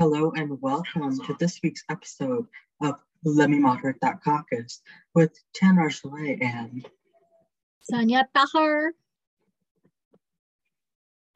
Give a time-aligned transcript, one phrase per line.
[0.00, 2.46] Hello and welcome to this week's episode
[2.80, 4.80] of Let Me Moderate That Caucus
[5.14, 6.88] with Tanner Chalet and
[7.82, 8.92] Sonia Tahar.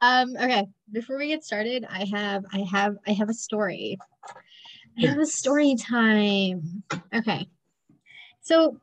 [0.01, 3.99] Um, okay, before we get started, I have I have I have a story.
[4.97, 6.81] I have a story time.
[7.13, 7.47] Okay.
[8.41, 8.79] So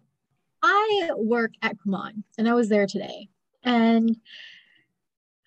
[0.62, 3.30] I work at Kumon and I was there today.
[3.64, 4.16] And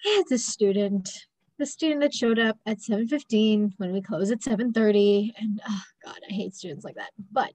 [0.06, 1.10] I had this student
[1.58, 6.18] the student that showed up at 7.15 when we close at 7.30 and oh god
[6.30, 7.12] i hate students like that.
[7.32, 7.54] But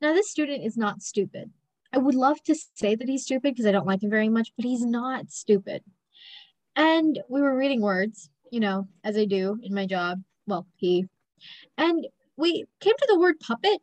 [0.00, 1.50] now this student is not stupid.
[1.92, 4.52] I would love to say that he's stupid because i don't like him very much
[4.56, 5.82] but he's not stupid.
[6.74, 11.06] And we were reading words you know as i do in my job well he
[11.76, 12.06] and
[12.36, 13.80] we came to the word puppet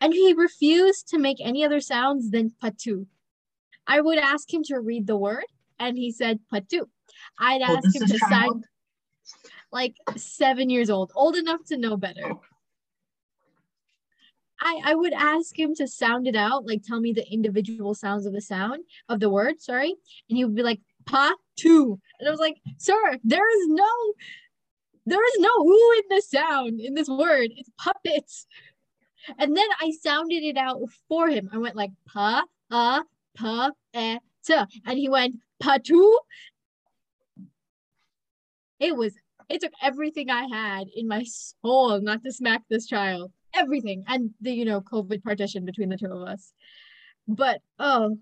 [0.00, 3.06] and he refused to make any other sounds than patu.
[3.86, 5.44] I would ask him to read the word
[5.78, 6.88] and he said patu
[7.38, 8.30] I'd Oh, ask this him to child?
[8.30, 8.64] sign
[9.72, 12.34] like seven years old, old enough to know better.
[14.60, 18.24] I, I would ask him to sound it out, like tell me the individual sounds
[18.24, 19.94] of the sound of the word, sorry.
[20.28, 22.00] And he would be like, pa two.
[22.18, 23.88] And I was like, sir, there is no
[25.06, 27.50] there is no ooh in the sound in this word.
[27.56, 28.46] It's puppets.
[29.38, 31.50] And then I sounded it out for him.
[31.52, 33.02] I went like pa, uh,
[33.36, 34.66] pa, eh, ta.
[34.86, 36.14] And he went patu.
[38.80, 39.14] It was
[39.48, 41.24] it took everything I had in my
[41.62, 43.32] soul not to smack this child.
[43.54, 44.04] Everything.
[44.08, 46.52] And the, you know, COVID partition between the two of us.
[47.28, 48.18] But oh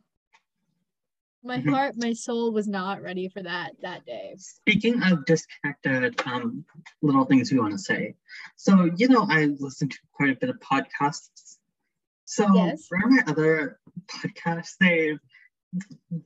[1.44, 1.70] my Mhm.
[1.70, 4.34] heart, my soul was not ready for that that day.
[4.36, 6.64] Speaking of disconnected um,
[7.02, 8.14] little things we want to say.
[8.56, 11.56] So, you know, I listen to quite a bit of podcasts.
[12.26, 12.86] So, Yes.
[12.86, 15.18] for my other podcasts, they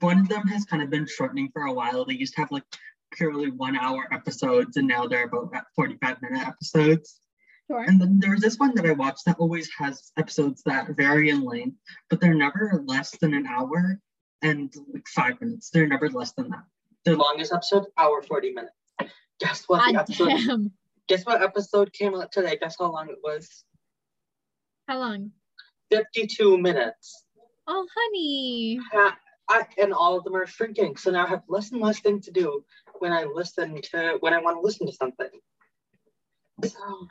[0.00, 2.04] one of them has kind of been shortening for a while.
[2.04, 2.64] They used to have like
[3.12, 7.20] purely one hour episodes, and now they're about 45 minute episodes.
[7.70, 7.82] Sure.
[7.82, 11.42] And then there's this one that I watch that always has episodes that vary in
[11.42, 11.76] length,
[12.08, 14.00] but they're never less than an hour
[14.42, 15.70] and like five minutes.
[15.70, 16.62] They're never less than that.
[17.04, 18.72] The longest episode, hour 40 minutes.
[19.40, 19.84] Guess what?
[19.86, 20.72] The God episode, damn.
[21.08, 22.56] guess what episode came out today?
[22.60, 23.64] Guess how long it was?
[24.88, 25.32] How long?
[25.90, 27.24] 52 minutes.
[27.66, 28.78] Oh, honey.
[28.92, 29.18] Ha-
[29.48, 30.96] I, and all of them are shrinking.
[30.96, 32.64] So now I have less and less thing to do
[33.00, 35.30] when I listen to when I want to listen to something.
[36.64, 37.08] So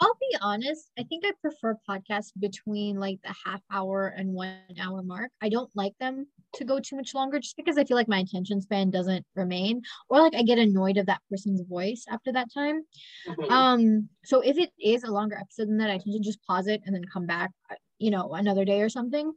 [0.00, 0.90] I'll be honest.
[0.98, 5.30] I think I prefer podcasts between like the half hour and one hour mark.
[5.40, 8.18] I don't like them to go too much longer just because I feel like my
[8.18, 12.48] attention span doesn't remain or like I get annoyed of that person's voice after that
[12.52, 12.82] time.
[13.28, 13.50] mhm.
[13.50, 16.66] Um, so if it is a longer episode than that, I tend to just pause
[16.66, 19.32] it and then come back, uh, you know, another day or something.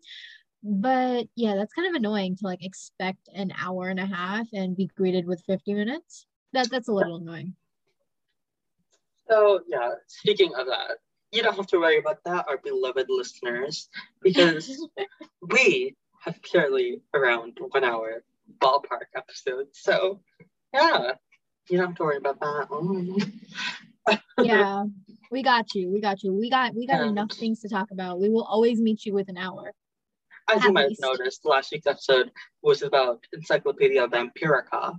[0.67, 4.75] But yeah, that's kind of annoying to like expect an hour and a half and
[4.75, 6.25] be greeted with 50 minutes.
[6.53, 7.53] That that's a little annoying.
[9.29, 10.97] so yeah, speaking of that,
[11.31, 13.89] you don't have to worry about that, our beloved listeners,
[14.23, 14.87] because
[15.41, 18.23] we have purely around one hour
[18.59, 19.77] ballpark episodes.
[19.83, 20.21] So
[20.73, 21.11] yeah,
[21.69, 22.69] you don't have to worry about that.
[22.71, 23.33] Mm.
[24.41, 24.83] yeah,
[25.29, 25.91] we got you.
[25.91, 26.33] We got you.
[26.33, 27.09] We got we got Yeah.
[27.09, 28.19] enough things to talk about.
[28.19, 29.71] We will always meet you with an hour.
[30.53, 34.97] As you might have noticed, last week's episode was about Encyclopedia Vampirica,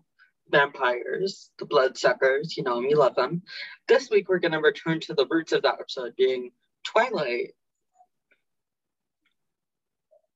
[0.48, 3.42] vampires, the bloodsuckers, you know, we love them.
[3.86, 6.50] This week we're going to return to the roots of that episode being
[6.84, 7.54] Twilight.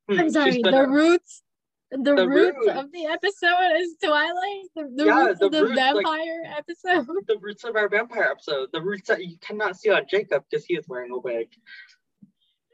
[0.09, 0.63] Hmm, I'm sorry.
[0.63, 1.43] The roots,
[1.91, 2.69] the, The roots root.
[2.77, 4.67] of the episode is Twilight.
[4.77, 7.07] The, the Yeah, roots the of the roots, like- vampire episode.
[7.27, 10.65] the roots of our vampire episode, the roots that you cannot see on Jacob because
[10.65, 11.49] he is wearing a wig.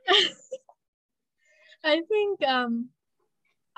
[1.85, 2.91] I think um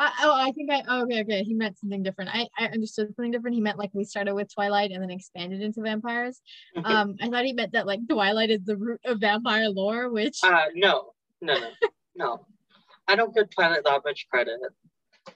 [0.01, 2.31] I, oh I think I oh, okay okay he meant something different.
[2.33, 3.55] I, I understood something different.
[3.57, 6.41] He meant like we started with Twilight and then expanded into vampires.
[6.85, 10.39] Um I thought he meant that like Twilight is the root of vampire lore, which
[10.45, 11.69] uh, no, no, no,
[12.15, 12.47] no.
[13.09, 14.61] I don't give Twilight that much credit.
[15.27, 15.33] uh,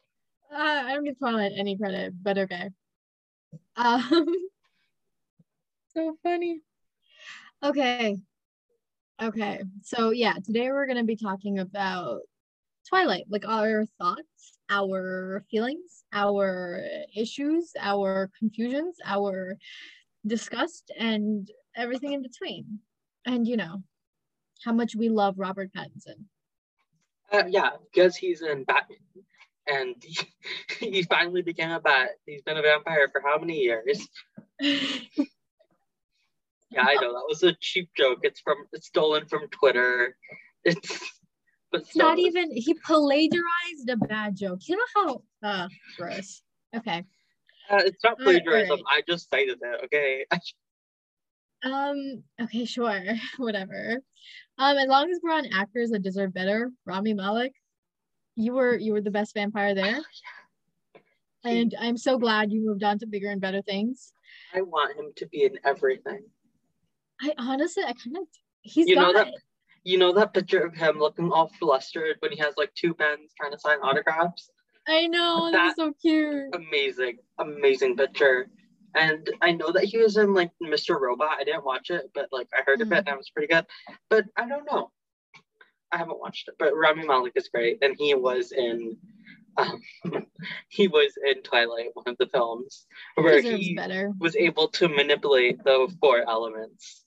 [0.54, 2.70] I don't give Twilight any credit, but okay.
[3.76, 4.26] Um
[5.94, 6.60] so funny.
[7.64, 8.16] Okay.
[9.20, 9.62] Okay.
[9.82, 12.22] So yeah, today we're gonna be talking about
[12.88, 16.80] Twilight, like our thoughts, our feelings, our
[17.14, 19.56] issues, our confusions, our
[20.26, 22.80] disgust, and everything in between.
[23.26, 23.82] And you know,
[24.64, 26.26] how much we love Robert Pattinson.
[27.32, 28.98] Uh, yeah, because he's in Batman.
[29.66, 30.18] And he,
[30.90, 32.10] he finally became a bat.
[32.26, 34.06] He's been a vampire for how many years?
[36.72, 38.20] Yeah, I know that was a cheap joke.
[38.22, 40.16] It's from it's stolen from Twitter.
[40.64, 41.21] It's
[41.72, 44.60] It's not even he plagiarized a bad joke.
[44.68, 46.42] You know how uh gross.
[46.76, 47.04] Okay.
[47.70, 48.70] uh, it's not plagiarism.
[48.80, 48.84] alright.
[48.90, 49.84] I just cited it.
[49.84, 50.24] Okay.
[51.64, 53.00] Um, okay, sure.
[53.38, 54.00] Whatever.
[54.58, 57.52] Um, as long as we're on actors that deserve better, Rami Malek,
[58.36, 60.00] you were you were the best vampire there.
[61.44, 64.12] And I'm so glad you moved on to bigger and better things.
[64.54, 66.20] I want him to be in everything.
[67.20, 68.24] I honestly I kind of
[68.62, 69.34] he's You know got that-
[69.84, 73.32] You know that picture of him looking all flustered when he has like two pens
[73.38, 74.50] trying to sign autographs?
[74.86, 76.54] I know that's so cute.
[76.54, 78.48] Amazing, amazing picture.
[78.94, 81.00] And I know that he was in like Mr.
[81.00, 81.38] Robot.
[81.40, 83.66] I didn't watch it, but like I heard of it and it was pretty good.
[84.10, 84.90] But I don't know.
[85.90, 86.54] I haven't watched it.
[86.58, 88.96] But Rami Malek is great, and he was in
[89.56, 89.80] um,
[90.68, 94.12] he was in Twilight, one of the films, where he better.
[94.18, 97.01] was able to manipulate the four elements.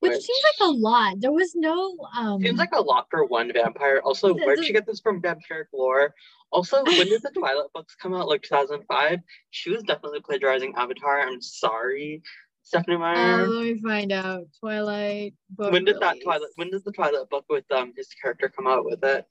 [0.00, 1.20] Which seems like a lot.
[1.20, 4.00] There was no um Seems like a lot for one vampire.
[4.02, 6.14] Also, where'd the- she get this from vampiric lore?
[6.50, 8.26] Also, when did the Twilight books come out?
[8.26, 9.20] Like 2005?
[9.50, 11.20] She was definitely plagiarizing Avatar.
[11.20, 12.22] I'm sorry,
[12.62, 13.46] Stephenie uh, Meyer.
[13.46, 14.46] let me find out.
[14.58, 15.72] Twilight book.
[15.72, 16.24] when did that release.
[16.24, 16.50] Twilight?
[16.56, 19.26] When did the Twilight book with um his character come out with it?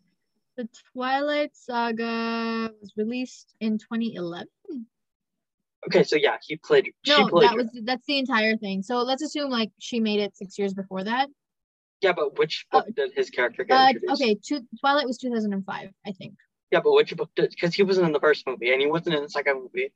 [0.56, 4.48] The Twilight Saga was released in 2011.
[5.88, 6.92] Okay, so yeah, he played.
[7.06, 7.50] she No, played.
[7.50, 8.84] that was that's the entire thing.
[8.84, 11.30] So let's assume like she made it six years before that.
[12.02, 14.22] Yeah, but which Uh, book did his character get Uh, introduced?
[14.22, 16.34] okay, two, Twilight was 2005, I think.
[16.72, 17.50] Yeah, but which book did?
[17.50, 19.92] Because he wasn't in the first movie and he wasn't in the second movie,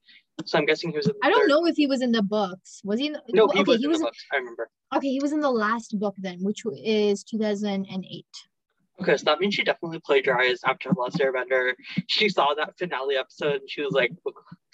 [0.46, 1.14] so I'm guessing he was in.
[1.14, 1.50] The I don't third.
[1.50, 2.82] know if he was in the books.
[2.84, 3.08] Was he?
[3.08, 4.00] In the, No, he okay, was he in was.
[4.00, 4.26] the books.
[4.32, 4.70] I remember.
[4.96, 8.26] Okay, he was in the last book then, which is 2008.
[9.02, 11.74] Okay, so that means she definitely plagiarized after the Last Airbender.
[12.08, 14.12] She saw that finale episode and she was like,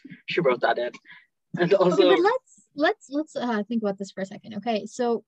[0.27, 0.91] she wrote that in.
[1.57, 4.55] And also, Okay, but let's let's let's uh, think about this for a second.
[4.57, 5.23] Okay, so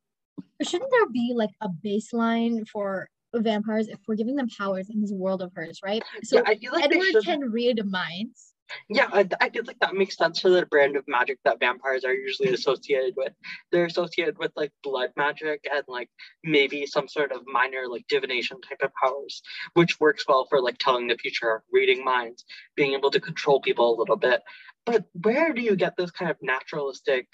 [0.61, 5.11] shouldn't there be like a baseline for vampires if we're giving them powers in this
[5.11, 6.03] world of hers, right?
[6.23, 7.23] So yeah, I feel like Edward should.
[7.23, 8.53] can read minds.
[8.89, 12.05] Yeah, I, I feel like that makes sense for the brand of magic that vampires
[12.05, 13.33] are usually associated with.
[13.71, 16.09] They're associated with like blood magic and like
[16.43, 19.41] maybe some sort of minor like divination type of powers,
[19.73, 22.45] which works well for like telling the future, reading minds,
[22.75, 24.41] being able to control people a little bit.
[24.85, 27.27] But where do you get this kind of naturalistic?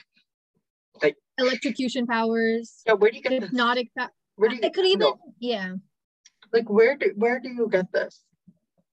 [1.01, 3.49] Like electrocution powers, Yeah, where do you get this?
[3.49, 3.89] hypnotic.
[3.97, 5.73] Pa- Where do you it could even, no, yeah.
[6.51, 8.23] like where do where do you get this?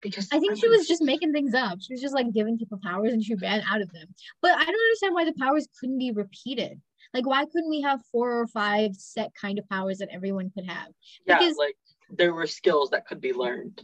[0.02, 1.78] Because I think I'm she was just making things up.
[1.80, 4.06] She was just like giving people powers and she ran out of them.
[4.42, 6.78] But I don't understand why the powers couldn't be repeated.
[7.14, 10.66] Like, why couldn't we have four or five set kind of powers that everyone could
[10.68, 10.88] have?
[11.26, 11.76] yeah, because- like
[12.10, 13.82] there were skills that could be learned.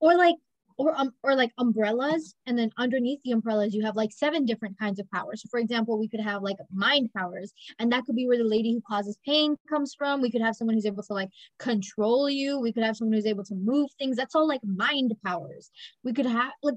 [0.00, 0.36] Or like,
[0.80, 4.78] or um, or like umbrellas, and then underneath the umbrellas you have like seven different
[4.78, 5.42] kinds of powers.
[5.42, 8.44] So for example, we could have like mind powers, and that could be where the
[8.44, 10.22] lady who causes pain comes from.
[10.22, 11.28] We could have someone who's able to like
[11.58, 12.58] control you.
[12.58, 14.16] We could have someone who's able to move things.
[14.16, 15.70] That's all like mind powers.
[16.02, 16.76] We could have like,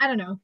[0.00, 0.40] I don't know,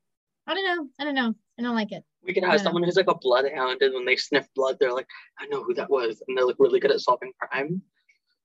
[0.47, 2.05] I don't know, I don't know, I don't like it.
[2.23, 5.07] We could have someone who's like a bloodhound, and when they sniff blood, they're like,
[5.39, 7.81] "I know who that was," and they're like really good at solving crime.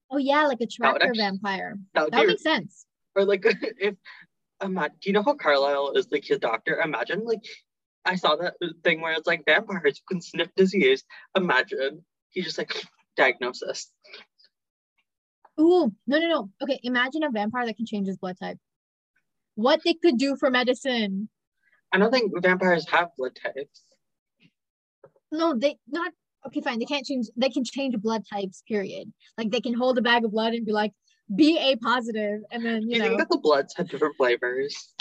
[0.09, 1.75] Oh yeah, like a tracker actu- vampire.
[1.93, 2.85] That would That would make sense.
[3.15, 3.43] or like
[3.77, 3.95] if,
[4.63, 6.79] ima- do you know how Carlisle is like his doctor?
[6.79, 7.43] Imagine like,
[8.05, 11.03] I saw that thing where it's like vampires can sniff disease.
[11.35, 12.83] Imagine he's just like
[13.15, 13.91] diagnosis.
[15.59, 16.49] Ooh, no, no, no.
[16.61, 18.57] Okay, imagine a vampire that can change his blood type.
[19.55, 21.29] What they could do for medicine.
[21.91, 23.83] I don't think vampires have blood types.
[25.31, 26.11] No, they not
[26.47, 26.79] okay, fine.
[26.79, 29.13] They can't change they can change blood types, period.
[29.37, 30.91] Like they can hold a bag of blood and be like,
[31.35, 33.05] be A positive, and then you you know.
[33.05, 34.93] think that the bloods have different flavors?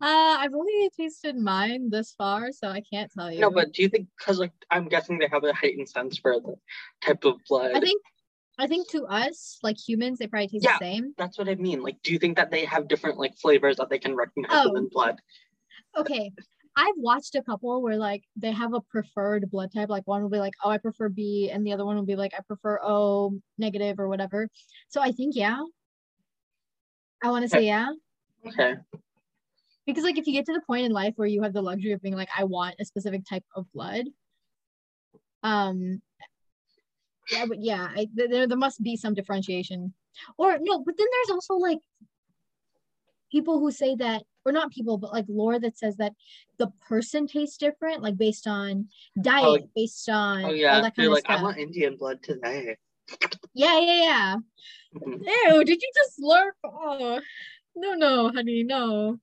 [0.00, 3.40] Uh I've only tasted mine this far, so I can't tell you.
[3.40, 6.38] No, but do you think because like I'm guessing they have a heightened sense for
[6.40, 6.54] the
[7.04, 7.72] type of blood?
[7.74, 8.02] I think
[8.58, 10.78] I think to us, like humans, they probably taste Yeah.
[10.78, 11.14] the same.
[11.16, 11.80] That's what I mean.
[11.82, 14.70] Like, do you think that they have different like flavors that they can recognize Oh.
[14.72, 15.20] within blood?
[15.96, 16.30] okay
[16.78, 20.30] i've watched a couple where like they have a preferred blood type like one will
[20.30, 22.78] be like oh i prefer b and the other one will be like i prefer
[22.82, 24.48] o negative or whatever.
[24.88, 25.60] So i think yeah.
[27.22, 27.88] I want to say yeah.
[28.46, 28.74] Okay.
[29.86, 31.92] because like if you get to the point in life where you have the luxury
[31.92, 34.04] of being like i want a specific type of blood
[35.42, 36.00] um
[37.32, 39.94] yeah but yeah I, there, there must be some differentiation.
[40.36, 41.78] Or no but then there's also like
[43.30, 46.12] people who say that or not people but like lore that says that
[46.58, 48.88] the person tastes different like based on
[49.20, 50.80] diet based on Oh all yeah.
[50.80, 52.76] that They're kind of like, stuff I want Indian blood today.
[53.54, 54.36] yeah yeah yeah
[54.96, 55.22] Mhm.
[55.26, 56.52] Ew, did you just slurp?
[56.64, 57.20] Oh,
[57.76, 59.18] no, no, honey, no.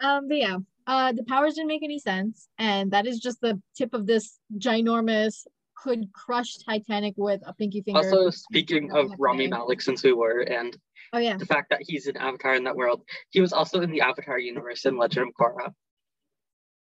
[0.00, 3.60] Um, but yeah, uh, the powers didn't make any sense, and that is just the
[3.76, 7.98] tip of this ginormous could crush Titanic with a pinky finger.
[7.98, 9.48] Also, speaking of Rami.
[9.48, 10.76] Malek, since we were, and
[11.12, 13.90] Oh yeah, the fact that he's an Avatar in that world, he was also in
[13.90, 15.72] the Avatar universe in Legend of Korra.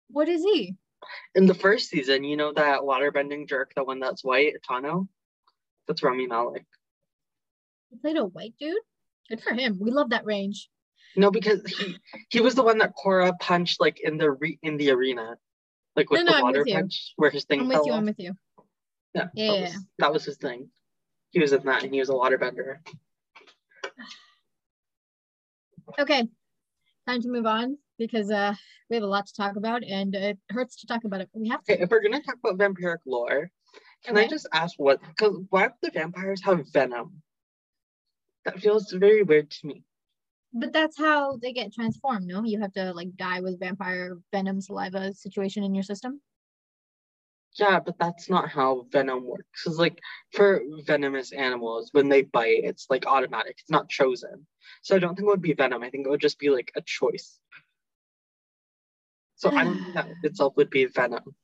[0.08, 0.76] what is he?
[1.34, 5.08] In the first season, you know that waterbending jerk, the one that's white, Tahno?
[5.88, 6.64] That's Rami Malek.
[7.90, 8.76] He played a white dude.
[9.28, 9.78] Good for him.
[9.80, 10.68] We love that range.
[11.16, 11.98] No, because he
[12.30, 15.36] he was the one that Korra punched like in the re- in the arena,
[15.96, 17.76] like with No, no, the water with punch where his thing was.
[17.76, 17.92] I'm with you.
[17.92, 17.98] off.
[17.98, 18.32] I'm with you.
[19.14, 20.70] yeah, Yeah, that was, that was his thing.
[21.30, 22.76] He was in that, and he was a waterbender.
[25.98, 26.28] Okay.
[27.06, 28.54] Time to move on because uh
[28.88, 31.28] we have a lot to talk about and it hurts to talk about it.
[31.32, 31.72] but We have to.
[31.72, 33.50] Okay, if we're gonna talk about vampiric lore,
[34.04, 35.00] can I just ask what?
[35.00, 37.22] Because why do the vampires have venom?
[38.44, 39.84] That feels very weird to me.
[40.52, 42.44] But that's how they get transformed, no?
[42.44, 46.20] You have to like die with vampire venom saliva situation in your system.
[47.58, 49.66] Yeah, but that's not how venom works.
[49.66, 49.98] It's like
[50.32, 53.56] for venomous animals, when they bite, it's like automatic.
[53.60, 54.46] It's not chosen.
[54.80, 55.82] So I don't think it would be venom.
[55.82, 57.38] I think it would just be like a choice.
[59.36, 61.34] So I don't think that itself would be venom.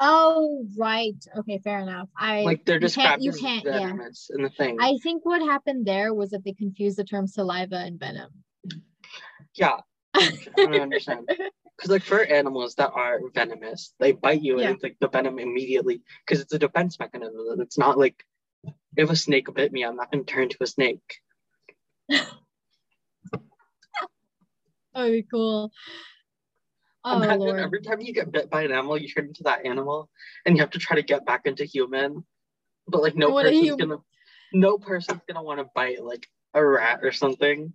[0.00, 1.14] Oh, right.
[1.36, 2.08] Okay, fair enough.
[2.18, 3.78] I Like they're you can't- you can't- yeah.
[3.86, 4.78] venomous in the thing.
[4.80, 8.30] I think what happened there was that they confused the term saliva and venom.
[9.54, 9.76] Yeah,
[10.14, 11.28] I don't understand.
[11.82, 14.66] Because like for animals that are venomous, they bite you Yeah.
[14.66, 17.60] and it's like the venom immediately because it's a defense mechanism.
[17.60, 18.24] It's not like
[18.96, 21.16] if a snake bit me, I'm not gonna turn into a snake.
[24.94, 25.72] Oh, cool.
[27.02, 27.60] Oh Imagine Lord.
[27.60, 30.10] every time you get bit by an animal, you turn into that animal
[30.44, 32.26] and you have to try to get back into human.
[32.86, 33.98] But like no What person's you- gonna
[34.52, 37.72] no person's gonna want to bite like a rat or something.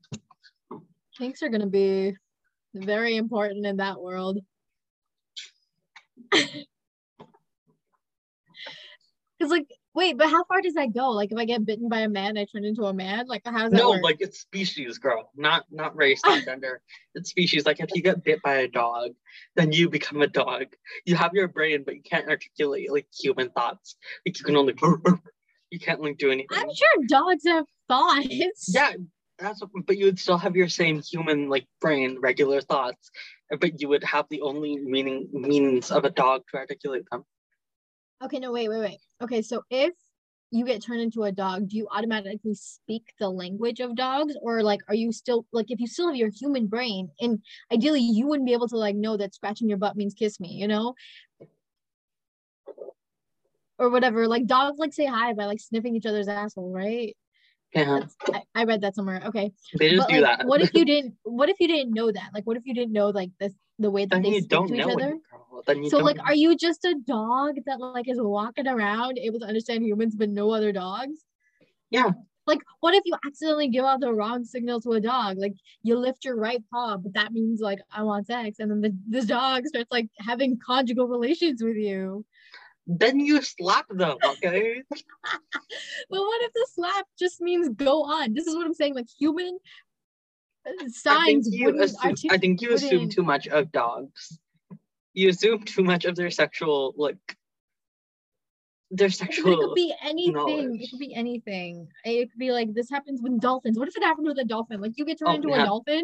[1.18, 2.16] Kinks are gonna be
[2.78, 4.40] very important in that world.
[9.40, 11.12] Cause like, wait, but how far does that go?
[11.12, 13.28] Like, if I get bitten by a man, I turn into a man.
[13.28, 14.04] Like, how does that No, work?
[14.04, 15.30] like it's species, girl.
[15.36, 16.82] Not not race, not gender.
[17.14, 17.66] It's species.
[17.66, 19.12] Like if you get bit by a dog,
[19.56, 20.66] then you become a dog.
[21.06, 23.96] You have your brain, but you can't articulate like human thoughts.
[24.26, 24.74] Like you can only
[25.72, 26.58] you can't like do anything.
[26.58, 28.72] I'm sure dogs have thoughts.
[28.74, 28.94] Yeah,
[29.40, 33.12] that's but you would still have your same human like brain, regular thoughts,
[33.60, 37.24] but you would have the only meaning means of a dog to articulate them.
[38.24, 39.00] Okay, no, wait, wait, wait.
[39.22, 39.94] Okay, so if
[40.50, 44.36] you get turned into a dog, do you automatically speak the language of dogs?
[44.42, 47.42] Or like are you still like if you still have your human brain and
[47.72, 50.50] ideally you wouldn't be able to like know that scratching your butt means kiss me,
[50.50, 50.96] you know?
[53.78, 54.28] Or whatever.
[54.28, 57.16] Like dogs like say hi by like sniffing each other's asshole, right?
[57.74, 58.02] Yeah,
[58.34, 59.22] I, I read that somewhere.
[59.26, 59.52] Okay.
[59.78, 60.48] they just but do like that.
[60.48, 62.30] what if you didn't what if you didn't know that?
[62.34, 64.68] Like what if you didn't know like this the way that then they speak don't
[64.68, 65.10] to each other?
[65.10, 65.64] it, girl.
[65.66, 66.24] Then you So like know.
[66.26, 70.30] are you just a dog that like is walking around able to understand humans but
[70.30, 71.20] no other dogs?
[71.90, 72.12] Yeah.
[72.46, 75.38] Like what if you accidentally give out the wrong signal to a dog?
[75.38, 78.82] Like you lift your right paw, but that means like I want sex, and then
[78.82, 82.26] the, this dog starts like having conjugal relations with you.
[82.88, 84.82] Then you slap them, okay?
[86.10, 88.34] But what if the slap just means go on?
[88.34, 88.96] This is what I'm saying.
[88.96, 89.60] Like human
[90.66, 93.72] uh, I think signs you wouldn't assume, artic- I think you assume too much of
[93.72, 94.40] dogs.
[95.14, 97.18] You assume too much of their sexual like
[98.90, 100.34] their But it could be anything.
[100.34, 100.82] knowledge.
[100.82, 101.88] It could be anything.
[102.06, 103.78] It could be like this happens with dolphins.
[103.78, 104.80] What if it happened with a dolphin?
[104.80, 105.64] Like you get turned Oh, into yeah.
[105.64, 106.04] a dolphin.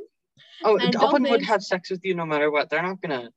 [0.63, 2.70] Oh, and dolphin would have sex with you no matter what.
[2.70, 3.30] They're not gonna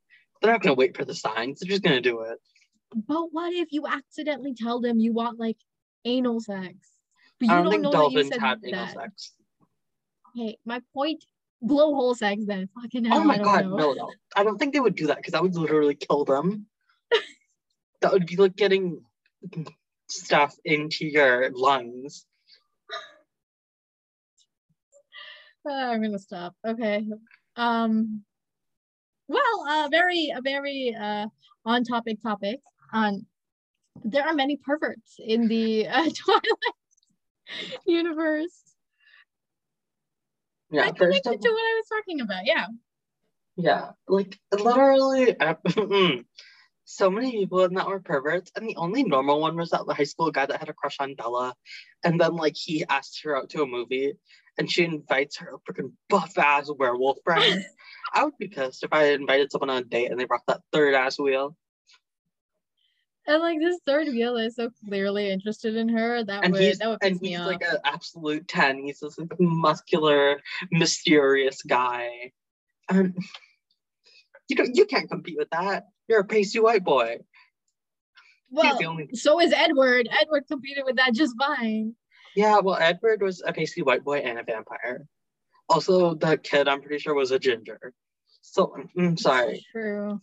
[0.43, 1.61] they're not gonna wait for the signs.
[1.61, 2.38] They're just gonna do it.
[2.95, 5.59] But what if you accidentally tell them you want like
[6.05, 6.75] anal sex?
[7.38, 9.33] But you I don't, don't, think know that you dolphins said have anal sex.
[10.31, 11.25] Okay, my point.
[11.64, 12.69] Blowhole sex then.
[12.81, 13.19] Fucking hell.
[13.19, 13.76] Oh my I don't god, know.
[13.76, 14.12] no, no.
[14.37, 16.66] I don't think they would do that because that would literally kill them.
[18.02, 19.00] that would be like getting
[20.09, 22.26] stuff into your lungs.
[25.69, 26.55] Uh, I'm gonna stop.
[26.66, 27.07] Okay.
[27.57, 28.23] Um.
[29.28, 31.26] Well, uh, very a very uh
[31.64, 32.61] on topic topic.
[32.93, 33.26] On
[34.05, 36.43] there are many perverts in the uh, Twilight
[37.87, 38.62] universe.
[40.71, 42.45] Yeah, I connected of to what I was talking about.
[42.45, 42.66] Yeah.
[43.57, 45.35] Yeah, like literally,
[46.85, 49.95] so many people in that were perverts, and the only normal one was that the
[49.95, 51.55] high school guy that had a crush on Bella,
[52.05, 54.14] and then like he asked her out to a movie,
[54.59, 57.64] and she invites her freaking buff ass werewolf friend.
[58.14, 60.61] I would be pissed if I invited someone on a date and they brought that
[60.73, 61.57] third ass wheel,
[63.28, 66.23] And like this third wheel is so clearly interested in her.
[66.23, 67.47] That and would that would piss and me he's off.
[67.47, 68.78] like an absolute ten.
[68.85, 70.40] He's this like, muscular,
[70.71, 72.33] mysterious guy,
[72.88, 73.16] and
[74.49, 75.87] you don't you can't compete with that.
[76.09, 77.18] You're a pasty white boy.
[78.50, 80.09] well, only so is Edward.
[80.21, 81.95] Edward competed with that just fine.
[82.37, 85.06] Yeah, well, Edward was a pasty white boy and a vampire.
[85.68, 87.92] Also, the kid, I'm pretty sure, was a ginger.
[88.42, 89.66] So I'm sorry.
[89.73, 90.21] True.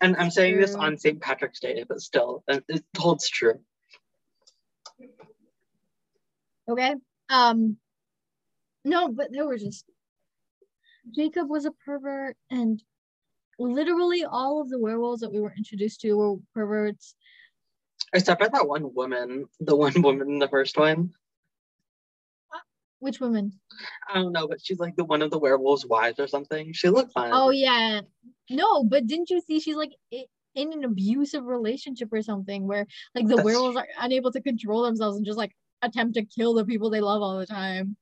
[0.00, 1.20] And I'm saying this on St.
[1.20, 3.60] Patrick's Day, but still, it holds true.
[6.68, 6.94] Okay.
[7.30, 7.76] Um
[8.84, 9.84] no, but there were just
[11.14, 12.82] Jacob was a pervert and
[13.58, 17.14] literally all of the werewolves that we were introduced to were perverts.
[18.12, 21.12] Except for that one woman, the one woman in the first one.
[22.98, 23.52] Which woman?
[24.08, 26.72] I don't know, but she's like the one of the werewolves' wives or something.
[26.72, 27.30] She looked fine.
[27.32, 28.00] Oh yeah.
[28.50, 33.26] No, but didn't you see she's like in an abusive relationship or something where like
[33.26, 36.64] the That's- werewolves are unable to control themselves and just like attempt to kill the
[36.64, 37.96] people they love all the time.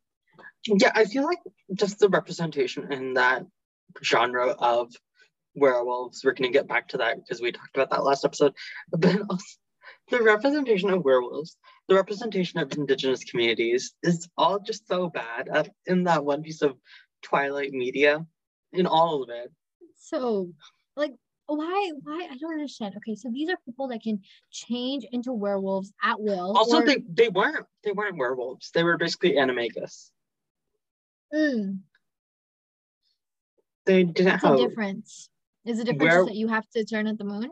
[0.66, 1.40] Yeah, I feel like
[1.74, 3.44] just the representation in that
[4.02, 4.92] genre of
[5.54, 8.54] werewolves, we're going to get back to that because we talked about that last episode.
[8.90, 9.44] But also,
[10.10, 11.56] the representation of werewolves,
[11.88, 16.62] the representation of indigenous communities is all just so bad uh, in that one piece
[16.62, 16.76] of
[17.22, 18.24] Twilight media,
[18.72, 19.52] in all of it.
[20.04, 20.50] So
[20.96, 21.12] like
[21.46, 22.94] why why I don't understand.
[22.99, 24.20] Okay, so these are people that can
[24.50, 26.56] change into werewolves at will.
[26.56, 28.70] Also, or- they, they weren't they weren't werewolves.
[28.73, 30.11] They were basically animagus.
[31.34, 31.78] Mm,
[33.87, 35.30] They didn't have difference?
[35.64, 37.50] Is the difference Were- that you have to turn at the moon?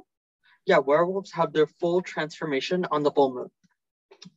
[0.67, 0.79] yeah.
[0.79, 3.51] Werewolves have their full transformation on the full moon.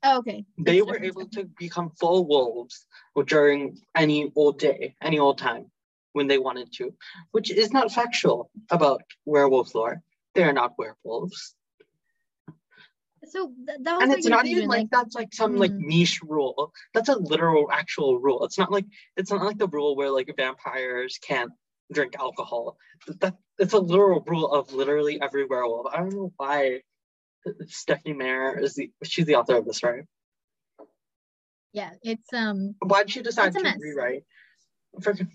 [0.04, 0.46] Oh, okay.
[0.58, 2.88] they were able to become full wolves
[3.28, 5.70] during any old day, any old time
[6.16, 6.94] when they wanted to,
[7.32, 10.02] which is not factual about werewolf lore.
[10.34, 11.56] They are not werewolves.
[13.28, 15.88] So th- that was And it's not even confusion, like that's like some like hmm.
[15.88, 16.72] niche rule.
[16.94, 18.46] That's a literal actual rule.
[18.46, 18.86] It's not like
[19.18, 21.52] it's not like the rule where like vampires can't
[21.92, 22.78] drink alcohol.
[23.20, 25.88] That it's a literal rule of literally every werewolf.
[25.94, 26.82] I don't know why
[27.68, 30.04] Stephenie Meyer is the she's the author of this, right?
[31.76, 33.78] yeah, it's um Why'd she decide to mess.
[33.80, 34.24] rewrite?
[35.02, 35.28] Freaking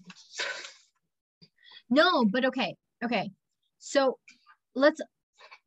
[1.90, 3.30] no, but okay, okay.
[3.78, 4.18] So
[4.74, 5.00] let's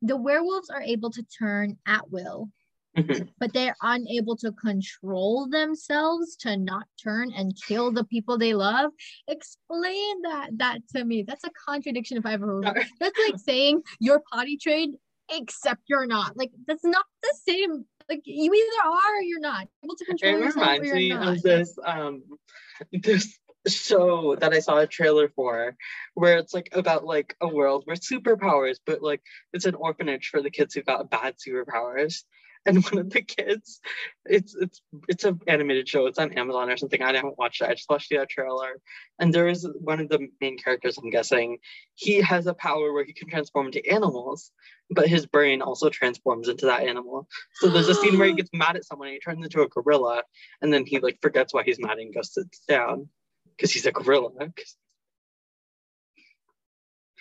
[0.02, 2.48] the werewolves are able to turn at will,
[2.96, 3.28] Mhm.
[3.38, 8.90] but they're unable to control themselves to not turn and kill the people they love.
[9.28, 11.22] Explain that that to me.
[11.26, 12.64] That's a contradiction if I ever heard.
[13.00, 14.96] That's like saying you're potty trained
[15.30, 16.36] except you're not.
[16.36, 17.84] Like that's not the same.
[18.08, 21.08] Like you either are or you're not able to control It yourself or reminds me
[21.08, 21.28] not.
[21.36, 22.22] of this um
[22.92, 25.76] this show that I saw a trailer for
[26.14, 29.22] where it's like about like a world where superpowers, but like
[29.52, 32.22] it's an orphanage for the kids who got bad superpowers.
[32.66, 33.80] And one of the kids,
[34.24, 36.06] it's it's it's an animated show.
[36.06, 37.02] It's on Amazon or something.
[37.02, 37.68] I haven't watched it.
[37.68, 38.80] I just watched the uh, trailer.
[39.18, 40.96] And there is one of the main characters.
[40.96, 41.58] I'm guessing
[41.94, 44.50] he has a power where he can transform into animals,
[44.90, 47.28] but his brain also transforms into that animal.
[47.54, 49.68] So there's a scene where he gets mad at someone and he turns into a
[49.68, 50.22] gorilla,
[50.62, 53.08] and then he like forgets why he's mad and goes sits down
[53.56, 54.30] because he's a gorilla.
[54.32, 54.76] 'Cause-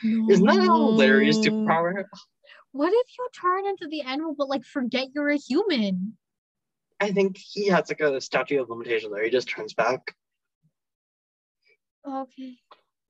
[0.04, 1.52] Isn't that hilarious No.
[1.52, 2.06] superpower?
[2.72, 6.18] What if you turn into the animal but like forget you're a human?
[7.00, 9.24] I think he has like a statute of limitation there.
[9.24, 10.16] He just turns back.
[12.06, 12.58] Okay.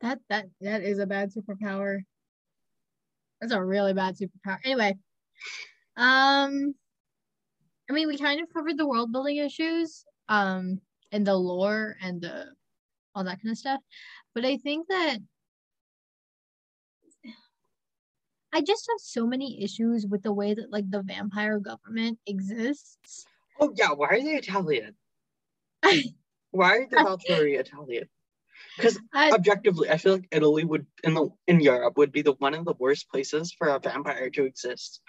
[0.01, 2.01] That that that is a bad superpower.
[3.39, 4.59] That's a really bad superpower.
[4.63, 4.97] Anyway,
[5.95, 6.75] um
[7.89, 10.81] I mean we kind of covered the world building issues, um,
[11.11, 12.53] and the lore and the
[13.15, 13.79] all that kind of stuff.
[14.33, 15.19] But I think that
[18.53, 23.25] I just have so many issues with the way that like the vampire government exists.
[23.59, 24.95] Oh yeah, why are they Italian?
[26.51, 26.95] Why are the
[27.27, 28.07] Volturi Italian?
[28.77, 32.53] Because objectively, I feel like Italy would in the in Europe would be the one
[32.53, 35.01] of the worst places for a vampire to exist.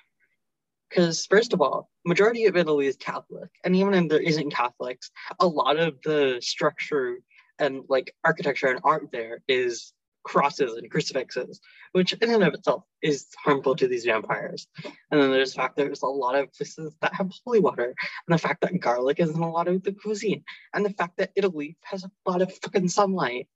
[0.88, 5.10] Because first of all, majority of Italy is Catholic, and even if there isn't Catholics,
[5.38, 7.18] a lot of the structure
[7.58, 9.92] and like architecture and art there is
[10.24, 11.60] crosses and crucifixes,
[11.92, 14.66] which in and of itself is harmful to these vampires.
[15.10, 17.94] And then there's the fact there's a lot of places that have holy water,
[18.26, 21.18] and the fact that garlic is in a lot of the cuisine, and the fact
[21.18, 23.48] that Italy has a lot of fucking sunlight.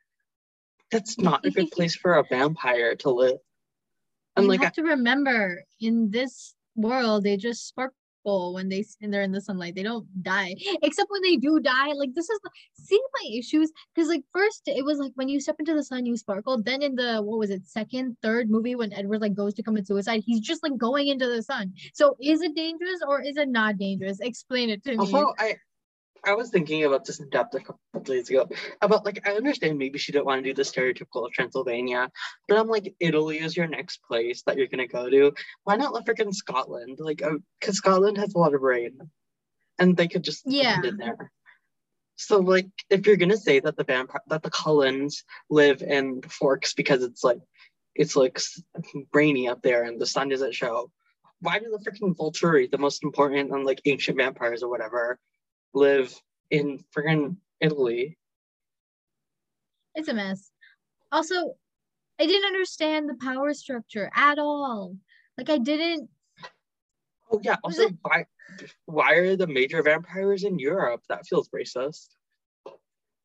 [0.90, 3.38] That's not a good place for a vampire to live.
[4.36, 7.66] And you like, have to remember in this world they just
[8.28, 10.54] sparkle when they and they're in the sunlight they don't die.
[10.82, 12.40] Except when they do die like this is
[12.74, 13.70] see my issues?
[13.94, 16.62] Because like first it was like when you step into the sun you sparkle.
[16.62, 19.86] Then in the what was it second third movie when edward like goes to commit
[19.86, 21.72] suicide he's just like going into the sun.
[21.94, 24.20] So is it dangerous or is it not dangerous?
[24.20, 24.98] Explain it to me.
[24.98, 25.56] also, I
[26.24, 28.48] I was thinking about this in depth a couple days ago
[28.80, 32.10] about like I understand maybe she didn't want to do the stereotypical of Transylvania,
[32.46, 35.32] but I'm like Italy is your next place that you're gonna go to.
[35.64, 36.98] Why not let freaking Scotland?
[37.00, 39.10] Like, oh, because Scotland has a lot of rain,
[39.78, 40.72] and they could just Yeah.
[40.74, 41.32] land in there.
[42.16, 46.74] So like, if you're gonna say that the vampire that the Cullens live in Forks
[46.74, 47.40] because it's like
[47.94, 48.40] it's like
[49.12, 50.90] rainy up there and the sun doesn't show.
[51.40, 55.18] Why do the freaking Volturi, the most important and like ancient vampires or whatever,
[55.74, 56.14] live
[56.50, 58.18] in freaking Italy?
[59.94, 60.50] It's a mess.
[61.10, 61.54] Also,
[62.20, 64.96] I didn't understand the power structure at all.
[65.36, 66.08] Like I didn't
[67.30, 67.56] Oh yeah.
[67.64, 68.26] Also, why
[68.86, 71.02] why are the major vampires in Europe?
[71.08, 72.08] That feels racist.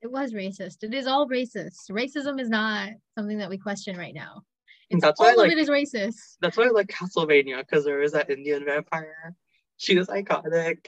[0.01, 0.83] it was racist.
[0.83, 1.89] It is all racist.
[1.89, 4.41] Racism is not something that we question right now.
[4.89, 6.37] It's That's all why, of like- it is racist.
[6.41, 9.35] That's why I like Castlevania because there is that Indian vampire.
[9.77, 10.85] She was iconic.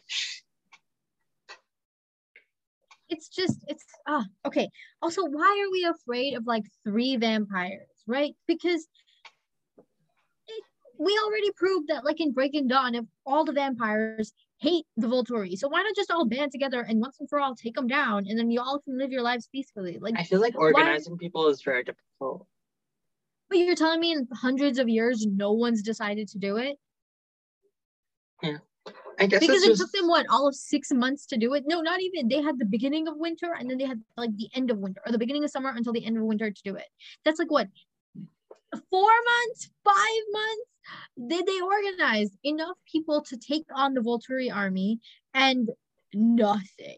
[3.09, 4.67] It's just it's ah okay.
[5.01, 8.33] Also, why are we afraid of like three vampires, right?
[8.47, 8.87] Because
[10.47, 10.63] it,
[10.97, 15.55] we already proved that like in Breaking Dawn, if all the vampires hate the Volturi,
[15.57, 18.25] so why not just all band together and once and for all take them down,
[18.27, 19.97] and then you all can live your lives peacefully?
[19.99, 22.47] Like, I feel like Why- organizing people is very difficult.
[23.49, 26.77] but you're telling me in hundreds of years no one's decided to do it
[29.19, 31.63] I guess because it took them what all of six months to do it.
[31.65, 32.28] No, not even.
[32.28, 35.01] They had the beginning of winter and then they had like the end of winter
[35.06, 36.88] or the beginning of summer until the end of winter to do it.
[37.23, 37.67] That's like what
[38.89, 41.30] four months, five months.
[41.30, 44.99] Did they organize enough people to take on the Volturi army
[45.34, 45.69] and
[46.13, 46.97] nothing?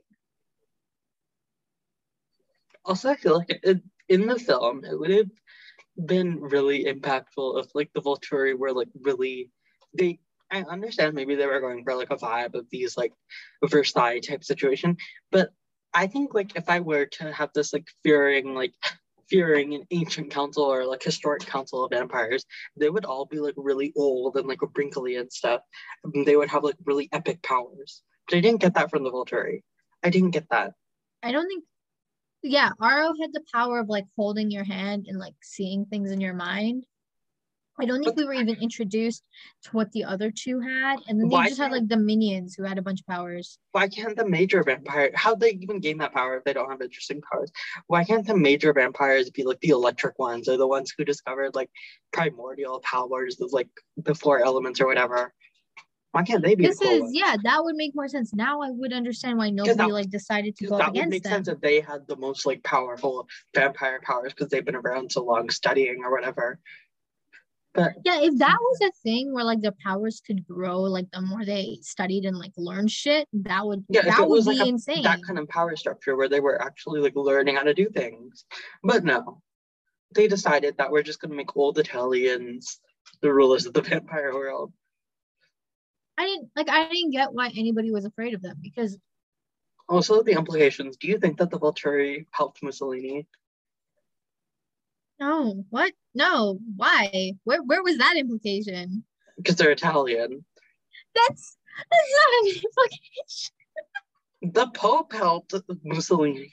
[2.87, 5.29] also I feel like it, in the film it would have
[6.05, 9.51] been really impactful if like the Volturi were like really
[9.93, 10.19] they
[10.51, 13.13] I understand maybe they were going for like a vibe of these like
[13.65, 14.97] Versailles type situation,
[15.31, 15.49] but
[15.93, 18.73] I think like if I were to have this like fearing like
[19.29, 22.45] fearing an ancient council or like historic council of vampires,
[22.77, 25.61] they would all be like really old and like wrinkly and stuff.
[26.03, 28.03] And they would have like really epic powers.
[28.27, 29.61] But I didn't get that from the Volturi.
[30.03, 30.73] I didn't get that.
[31.23, 31.63] I don't think.
[32.43, 36.21] Yeah, Aro had the power of like holding your hand and like seeing things in
[36.21, 36.85] your mind.
[37.79, 39.23] I don't think we were even introduced
[39.63, 42.55] to what the other two had, and then they Why just had like the minions
[42.55, 43.59] who had a bunch of powers.
[43.71, 46.81] why can't the major vampire how'd they even gain that power if they don't have
[46.81, 47.51] interesting powers
[47.87, 51.53] why can't the major vampires be like the electric ones or the ones who discovered
[51.55, 51.69] like
[52.11, 55.33] primordial powers of like the four elements or whatever
[56.13, 57.11] why can't they be This the is ones?
[57.13, 58.33] yeah, that would make more sense.
[58.33, 61.23] Now I would understand why nobody that- like decided to go that would against make
[61.23, 61.31] them.
[61.33, 65.23] sense if they had the most like powerful vampire powers because they've been around so
[65.23, 66.59] long studying or whatever
[67.77, 71.21] but Yeah, if that was a thing where like their powers could grow, like the
[71.21, 74.55] more they studied and like learned shit, that would Yeah, that it would was, be
[74.57, 75.03] like, a- insane.
[75.03, 78.45] that kind of power structure where they were actually like learning how to do things.
[78.83, 79.41] But no,
[80.15, 82.79] they decided that we're just gonna make old Italians
[83.21, 84.73] the rulers of the vampire world.
[86.17, 88.97] I didn't like I didn't get why anybody was afraid of them because
[89.87, 90.97] Also, the implications.
[90.97, 93.27] Do you think that the Volturi helped Mussolini?
[95.19, 95.93] No, what?
[96.13, 97.33] No, why?
[97.43, 99.03] Where where was that implication?
[99.37, 100.45] Because they're Italian.
[101.15, 101.57] That's
[101.91, 103.53] that's not an implication.
[104.53, 106.51] The Pope helped Mussolini.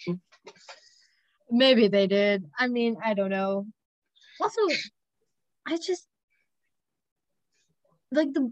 [1.50, 2.44] Maybe they did.
[2.58, 3.66] I mean, I don't know.
[4.40, 4.60] Also,
[5.66, 6.06] I just
[8.10, 8.50] like the,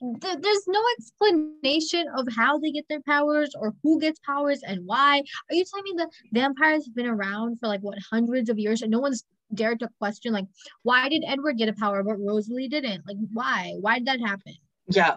[0.00, 4.86] the there's no explanation of how they get their powers or who gets powers and
[4.86, 5.22] why.
[5.50, 8.82] Are you telling me the vampires have been around for like what hundreds of years
[8.82, 10.46] and no one's dared to question like
[10.82, 13.06] why did Edward get a power but Rosalie didn't?
[13.06, 13.74] Like why?
[13.80, 14.54] Why did that happen?
[14.88, 15.16] Yeah.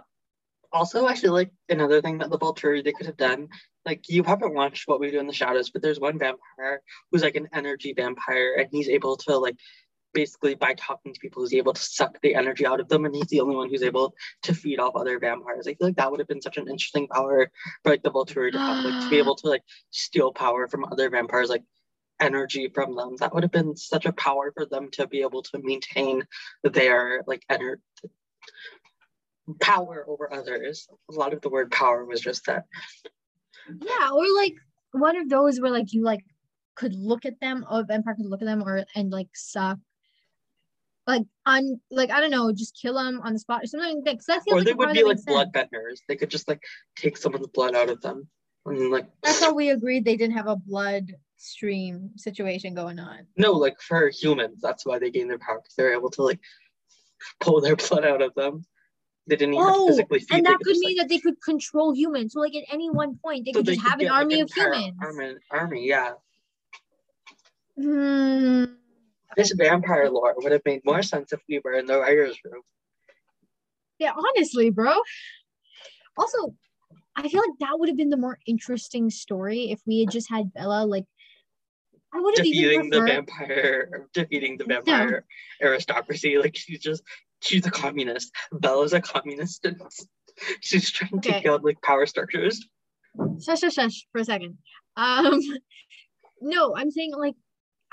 [0.71, 3.47] Also, actually like another thing that the Volturi they could have done,
[3.85, 7.23] like you haven't watched What We Do in the Shadows, but there's one vampire who's
[7.23, 9.55] like an energy vampire, and he's able to like
[10.15, 13.15] basically by talking to people, he's able to suck the energy out of them, and
[13.15, 15.67] he's the only one who's able to feed off other vampires.
[15.67, 17.51] I feel like that would have been such an interesting power
[17.83, 20.85] for like the Volturi to have, like to be able to like steal power from
[20.85, 21.63] other vampires, like
[22.19, 23.15] energy from them.
[23.17, 26.25] That would have been such a power for them to be able to maintain
[26.63, 27.81] their like energy
[29.61, 30.87] power over others.
[31.09, 32.65] A lot of the word power was just that.
[33.67, 34.53] Yeah, or like
[34.91, 36.23] one of those where like you like
[36.75, 39.77] could look at them, or vampire could look at them, or and like suck,
[41.07, 44.05] like on like I don't know, just kill them on the spot or something like
[44.05, 44.11] that.
[44.13, 45.33] Because that Or like they would be like makes sense.
[45.33, 46.01] blood benders.
[46.07, 46.63] They could just like
[46.95, 48.27] take someone's blood out of them.
[48.65, 53.27] And like That's how we agreed they didn't have a blood stream situation going on.
[53.37, 56.39] no, like for humans, that's why they gain their power because they're able to like
[57.39, 58.65] pull their blood out of them.
[59.27, 60.35] They didn't even have to Oh, physically feed.
[60.37, 62.33] and that could could mean like, that they could control humans.
[62.33, 64.21] So like at any one point they so could they just have an get, like,
[64.21, 64.93] army of humans.
[65.01, 66.11] Army, army, yeah.
[67.79, 68.65] Hmm.
[69.35, 72.61] This vampire lore would have made more sense if we were in the writer's room.
[73.99, 74.93] Yeah, honestly, bro.
[76.17, 76.55] Also,
[77.17, 80.29] I feel like that would have been the more interesting story if we had just
[80.29, 81.05] had Bella like
[82.15, 83.27] I would have defeating even the preferred.
[83.27, 84.75] vampire, defeating the No.
[84.75, 85.25] vampire
[85.61, 86.37] aristocracy.
[86.37, 87.03] Like she's just,
[87.41, 88.31] she's a communist.
[88.53, 89.65] Bella's a communist.
[89.65, 89.81] And
[90.61, 91.31] she's trying to Okay.
[91.41, 92.65] take out like power structures.
[93.43, 94.57] shush, shush, shush for a second.
[94.95, 95.41] Um,
[96.41, 97.35] no, I'm saying like,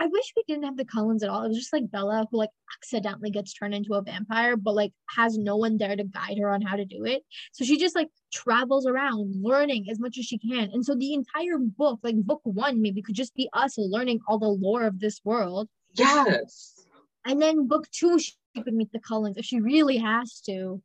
[0.02, 1.44] I wish we didn't have the Cullens at all.
[1.44, 4.92] It was just like Bella who like accidentally gets turned into a vampire, but like
[5.10, 7.22] has no one there to guide her on how to do it.
[7.52, 10.70] So she just like travels around learning as much as she can.
[10.72, 14.40] And so the entire book, like book one, maybe could just be us learning all
[14.40, 15.68] the lore of this world.
[15.92, 16.84] Yes.
[17.24, 20.82] And then book two, she could meet the Cullens if she really has to,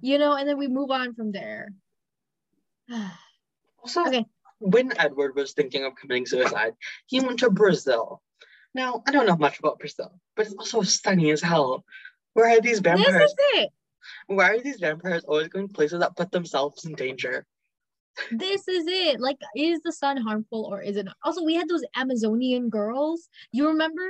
[0.00, 1.68] you know, and then we move on from there.
[3.80, 4.26] Also, Okay.
[4.58, 6.72] when Edward was thinking of committing suicide,
[7.06, 8.20] he went to Brazil.
[8.74, 11.84] Now, I don't know much about Brazil, but it's also stunning as hell.
[12.34, 13.12] Where are these vampires?
[13.12, 13.70] this is it.
[14.26, 17.46] Why are these vampires always going places that put themselves in danger?
[18.30, 19.20] This is it.
[19.20, 21.16] Like, is the sun harmful or is it not?
[21.22, 23.28] Also, we had those Amazonian girls.
[23.52, 24.08] You remember?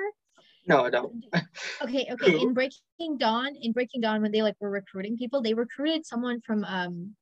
[0.66, 1.25] No, I don't.
[1.81, 2.33] Okay, okay.
[2.33, 2.49] Who?
[2.49, 6.40] In Breaking Dawn, in Breaking Dawn, when they like were recruiting people, they recruited someone
[6.40, 7.14] from um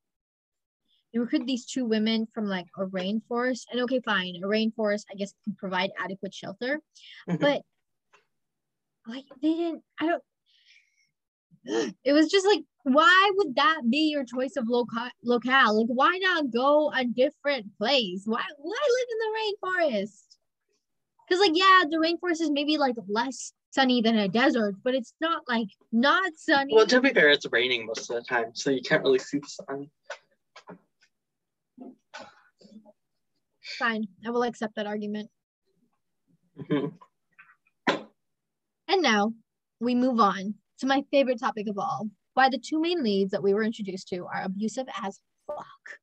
[1.16, 3.62] they recruited these two women from like a rainforest.
[3.72, 6.80] And okay, fine, a rainforest, I guess can provide adequate shelter.
[7.28, 7.40] Mhm.
[7.40, 7.62] But
[9.06, 10.22] like they didn't I don't
[12.04, 15.78] it was just like why would that be your choice of loca- locale?
[15.78, 18.22] Like why not go a different place?
[18.26, 20.22] Why why live in the rainforest?
[21.26, 25.14] Because like yeah, the rainforest is maybe like less sunny than a desert, but it's
[25.20, 26.74] not like not sunny.
[26.74, 29.38] Well, to be fair, it's raining most of the time, so you can't really see
[29.38, 29.90] the sun.
[33.66, 35.30] Fine, I will accept that argument.
[36.56, 36.98] Mhm.
[38.88, 39.34] And now
[39.80, 42.08] we move on to my favorite topic of all.
[42.34, 46.00] Why the two main leads that we were introduced to are abusive as fuck.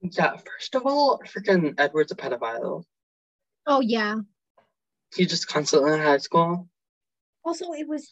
[0.00, 2.84] Yeah, first of all, freaking Edward's a pedophile.
[3.66, 4.16] Oh yeah.
[5.14, 6.68] He just constantly in high school.
[7.44, 8.08] Also, it was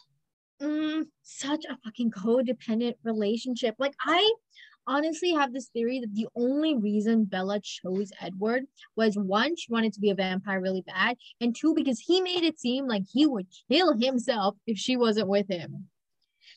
[0.61, 3.77] mm, such a fucking codependent relationship.
[3.79, 4.35] Like I
[4.87, 8.65] honestly have this theory that the only reason Bella chose Edward
[8.97, 12.45] was one, she wanted to be a vampire really bad, and two, because he made
[12.45, 15.89] it seem like he would kill himself if she wasn't with him.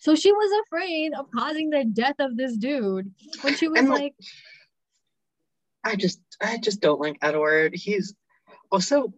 [0.02, 3.12] So she was afraid of causing the death of this dude
[3.42, 4.16] when she was like, like,
[5.84, 7.76] I just, I just don't like Edward.
[7.76, 8.14] He's
[8.72, 9.14] also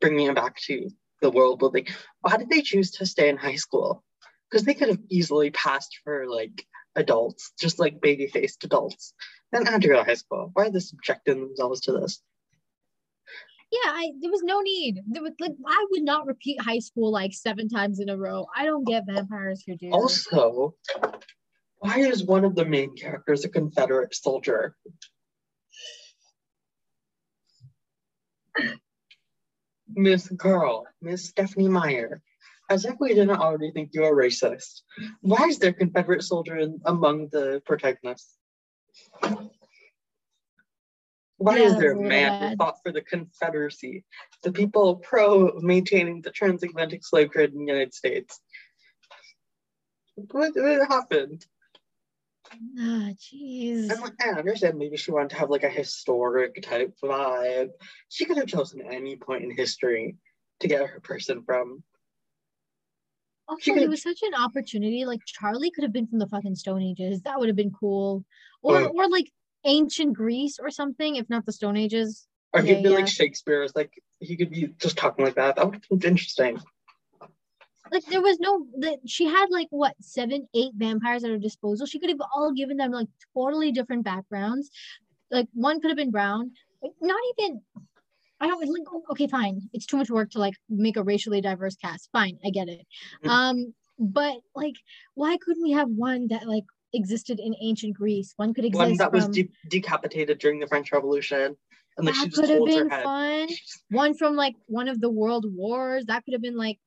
[0.00, 0.90] bringing it back to
[1.22, 1.86] the world building.
[2.20, 4.04] Why did they choose to stay in high school?
[4.50, 6.66] Because they could have easily passed for like
[6.98, 9.14] adults, just like baby faced adults.
[9.54, 10.50] To to high school.
[10.52, 12.22] Why are they subjecting themselves to this?
[13.70, 15.02] yeah, I there was no need.
[15.06, 18.46] There was like I would not repeat high school like seven times in a row.
[18.56, 19.90] I don't get vampires who do.
[19.90, 20.74] Also,
[21.78, 24.74] why is one of the main characters a Confederate soldier?
[29.88, 32.22] Miss Girl, Miss Stephenie Meyer,
[32.70, 34.82] as if we didn't already think you were racist.
[35.20, 38.34] Why is there Confederate soldier in, among the protagonists?
[41.38, 44.04] Why Yeah, is there a man who fought for the Confederacy,
[44.42, 48.40] the people pro maintaining the transatlantic slave trade in the United States?
[50.16, 51.46] What, what happened?
[52.52, 53.90] Ah, jeez.
[53.90, 57.70] And like, I understand maybe she wanted to have like a historic type vibe.
[58.08, 60.16] She could have chosen any point in history
[60.60, 61.84] to get her person from.
[63.48, 65.06] Also, it was such an opportunity.
[65.06, 67.22] Like Charlie could have been from the fucking Stone Ages.
[67.22, 68.24] That would have been cool.
[68.62, 69.30] Or or like
[69.64, 72.26] ancient Greece or something, if not the Stone Ages.
[72.52, 72.96] Or he'd be yeah.
[72.96, 75.56] like Shakespeare, it's like he could be just talking like that.
[75.56, 76.58] That would have been interesting.
[77.90, 81.86] Like there was no that she had like what seven, eight vampires at her disposal.
[81.86, 84.70] She could have all given them like totally different backgrounds.
[85.30, 86.52] Like one could have been brown.
[86.82, 87.62] Like, not even
[88.40, 89.68] I don't like okay, fine.
[89.72, 92.08] It's too much work to like make a racially diverse cast.
[92.12, 92.86] Fine, I get it.
[93.24, 93.28] Mhm.
[93.28, 94.74] Um, but like
[95.14, 98.34] why couldn't we have one that like existed in ancient Greece?
[98.36, 101.56] One could exist One that was de- decapitated during the French Revolution.
[101.96, 103.48] And like she that just could have holds her been fun.
[103.90, 106.06] One from like one of the world wars.
[106.06, 106.78] That could have been like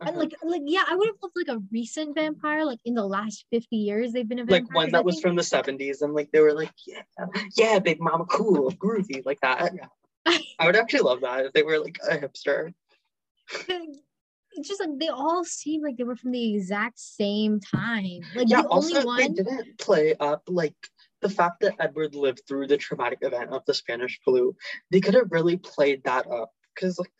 [0.00, 0.12] Uh-huh.
[0.16, 3.46] like like yeah, I would have loved like a recent vampire, like in the last
[3.50, 6.30] 50 years they've been a vampire, like one that was from the 70s and like
[6.30, 7.02] they were like yeah
[7.56, 9.72] yeah big mama cool groovy like that
[10.26, 12.72] i would actually love that if they were like a hipster
[14.52, 18.20] it's just like they all seem like they were from the exact same time.
[18.34, 20.74] Like yeah the also only they didn't play up like
[21.22, 24.56] the fact that edward lived through the traumatic event of the spanish flu
[24.90, 27.12] they could have really played that up because like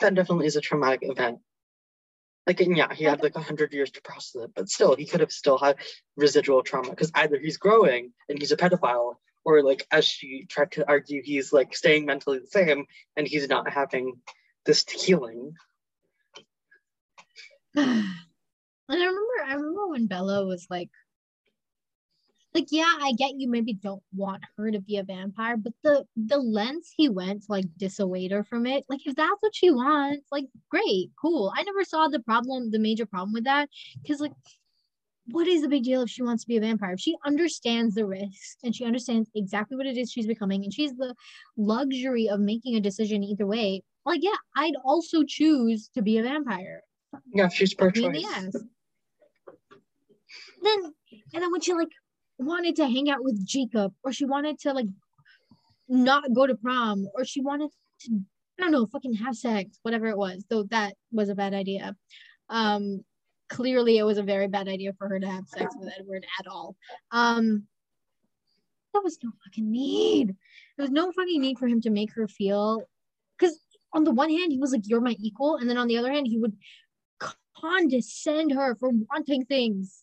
[0.00, 1.38] that definitely is a traumatic event
[2.46, 5.20] like and yeah he had like 100 years to process it but still he could
[5.20, 5.76] have still had
[6.16, 9.14] residual trauma because either he's growing and he's a pedophile
[9.46, 12.84] or like as she tried to argue, he's like staying mentally the same,
[13.16, 14.14] and he's not having
[14.66, 15.52] this healing.
[17.76, 18.04] and
[18.90, 20.90] I remember, I remember when Bella was like,
[22.54, 26.04] like yeah, I get you maybe don't want her to be a vampire, but the
[26.16, 29.70] the lens he went to like dissuade her from it, like if that's what she
[29.70, 31.52] wants, like great, cool.
[31.56, 33.68] I never saw the problem, the major problem with that,
[34.02, 34.32] because like
[35.30, 36.92] what is the big deal if she wants to be a vampire?
[36.92, 40.72] If she understands the risks and she understands exactly what it is she's becoming, and
[40.72, 41.14] she's the
[41.56, 46.22] luxury of making a decision either way, like, yeah, I'd also choose to be a
[46.22, 46.82] vampire.
[47.32, 48.24] Yeah, she's pro choice.
[50.62, 50.82] Then,
[51.34, 51.88] and then when she like
[52.38, 54.86] wanted to hang out with Jacob, or she wanted to like
[55.88, 57.70] not go to prom, or she wanted
[58.02, 58.20] to,
[58.58, 61.96] I don't know, fucking have sex, whatever it was, though that was a bad idea.
[62.48, 63.04] Um,
[63.48, 66.46] clearly it was a very bad idea for her to have sex with Edward at
[66.46, 66.76] all.
[67.10, 67.64] Um,
[68.92, 70.34] that was no fucking need.
[70.76, 72.82] There was no fucking need for him to make her feel
[73.38, 73.58] because
[73.92, 76.12] on the one hand he was like you're my equal, and then on the other
[76.12, 76.56] hand he would
[77.58, 80.02] condescend her for wanting things.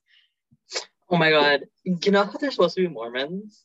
[1.10, 1.65] Oh my god!
[1.84, 3.63] You know how they're supposed to be Mormons?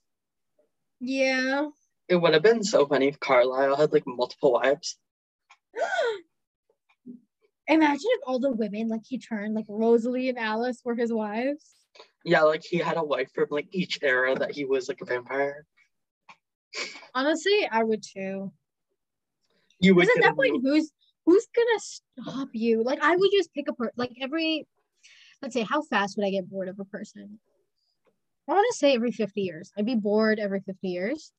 [1.01, 1.69] Yeah.
[2.09, 4.99] It would have been so funny if Carlisle had like multiple wives.
[7.69, 11.75] Imagine if all the women like he turned like Rosalie and Alice were his wives.
[12.25, 15.05] Yeah, like he had a wife from like each era that he was like a
[15.05, 15.67] vampire.
[17.15, 18.53] Honestly, I would too.
[19.81, 20.09] You would.
[20.09, 20.91] At that point, who's
[21.27, 22.83] who's gonna stop you?
[22.83, 24.67] Like I would just pick a per like every
[25.43, 27.39] let's say how fast would I get bored of a person?
[28.49, 29.73] I want to say every 50 years.
[29.77, 31.33] I'd be bored every 50 years.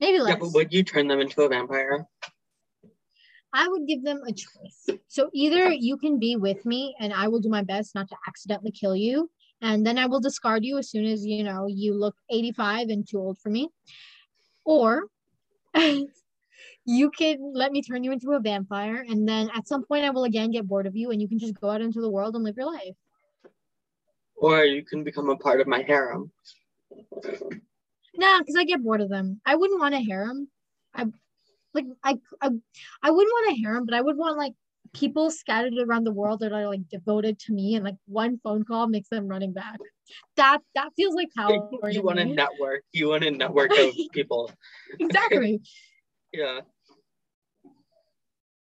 [0.00, 0.30] Maybe less.
[0.30, 2.06] Yeah, but would you turn them into a vampire?
[3.52, 4.98] I would give them a choice.
[5.08, 8.16] So either you can be with me and I will do my best not to
[8.26, 9.30] accidentally kill you.
[9.60, 13.08] And then I will discard you as soon as you know you look 85 and
[13.08, 13.70] too old for me.
[14.64, 15.04] Or
[16.84, 19.04] you can let me turn you into a vampire.
[19.08, 21.38] And then at some point I will again get bored of you and you can
[21.38, 22.96] just go out into the world and live your life.
[24.36, 26.30] Or you can become a part of my harem.
[28.14, 29.40] Nah, because I get bored of them.
[29.44, 30.48] I wouldn't want a harem.
[30.94, 31.06] I
[31.74, 32.50] like I, I
[33.02, 34.54] I wouldn't want a harem, but I would want like
[34.92, 38.64] people scattered around the world that are like devoted to me and like one phone
[38.64, 39.78] call makes them running back.
[40.36, 42.82] That that feels like how you want a network.
[42.92, 44.50] You want a network of people.
[44.98, 45.60] exactly.
[46.32, 46.60] yeah.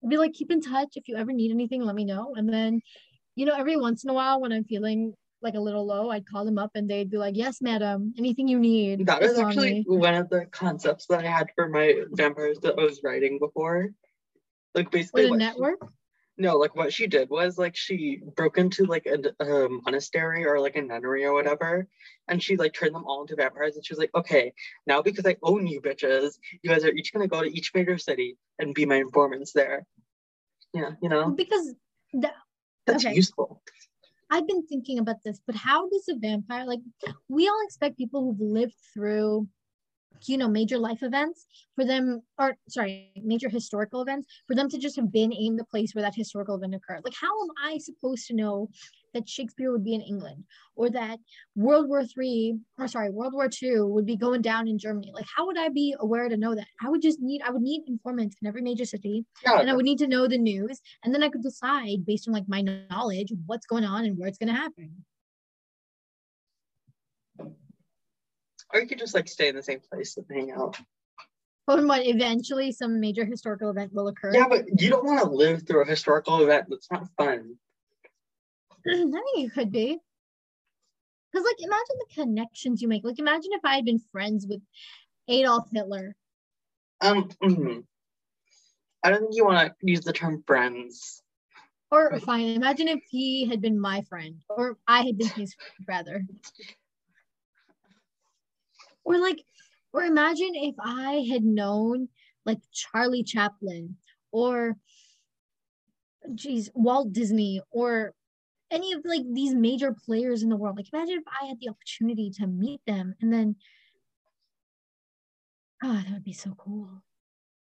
[0.05, 0.91] I'd Be like, keep in touch.
[0.97, 2.35] If you ever need anything, let me know.
[2.37, 2.81] And then,
[3.37, 6.27] you know, every once in a while when I'm feeling like a little low, I'd
[6.27, 9.85] call them up and they'd be like, "Yes, madam, anything you need." That was actually
[9.87, 13.91] one of the concepts that I had for my vampires that I was writing before.
[14.75, 15.79] Like basically, what a network.
[15.83, 15.89] She,
[16.39, 20.47] no, like what she did was like she broke into like a, a um, monastery
[20.47, 21.87] or like a nunnery or whatever,
[22.29, 23.77] and she like turned them all into vampires.
[23.77, 24.53] And she was like, "Okay,
[24.87, 27.99] now because I own you bitches, you guys are each gonna go to each major
[27.99, 29.87] city and be my informants there."
[30.73, 31.31] Yeah, you know.
[31.31, 31.75] Because
[32.15, 32.35] that,
[32.87, 33.15] that's okay.
[33.15, 33.63] useful.
[34.33, 36.81] I've been thinking about this, but how does a vampire like
[37.29, 39.47] we all expect people who've lived through
[40.27, 44.79] you know major life events for them or sorry major historical events for them to
[44.79, 47.03] just have been in the place where that historical event occurred.
[47.05, 48.71] Like how am i supposed to know
[49.15, 50.45] that shakespeare would be in england
[50.77, 51.19] or that
[51.57, 55.27] world war three or sorry world war two would be going down in germany like
[55.37, 57.83] how would i be aware to know that i would just need i would need
[57.87, 59.59] informants in every major city yeah.
[59.59, 62.35] and i would need to know the news and then i could decide based on
[62.35, 65.05] like my knowledge what's going on and where it's going to happen
[68.73, 70.79] Or you could just like stay in the same place and hang out.
[71.67, 74.33] But what eventually some major historical event will occur.
[74.35, 76.67] Yeah, but you don't want to live through a historical event.
[76.69, 77.57] That's not fun.
[78.89, 79.99] I think it could be.
[81.33, 83.05] Because like imagine the connections you make.
[83.05, 84.61] Like imagine if I had been friends with
[85.29, 86.15] Adolf Hitler.
[87.01, 87.31] Um.
[89.05, 91.23] I don't think you want to use the term friends.
[91.91, 95.89] Or fine, imagine if he had been my friend, or I had been his friend,
[95.89, 96.25] rather.
[99.05, 99.43] Or like,
[99.93, 102.09] or imagine if I had known
[102.47, 103.97] like Charlie Chaplin
[104.31, 104.77] or
[106.35, 108.15] geez, Walt Disney or
[108.73, 110.77] any of like these major players in the world.
[110.77, 113.57] Like imagine if I had the opportunity to meet them and then
[115.85, 117.03] oh, that would be so cool.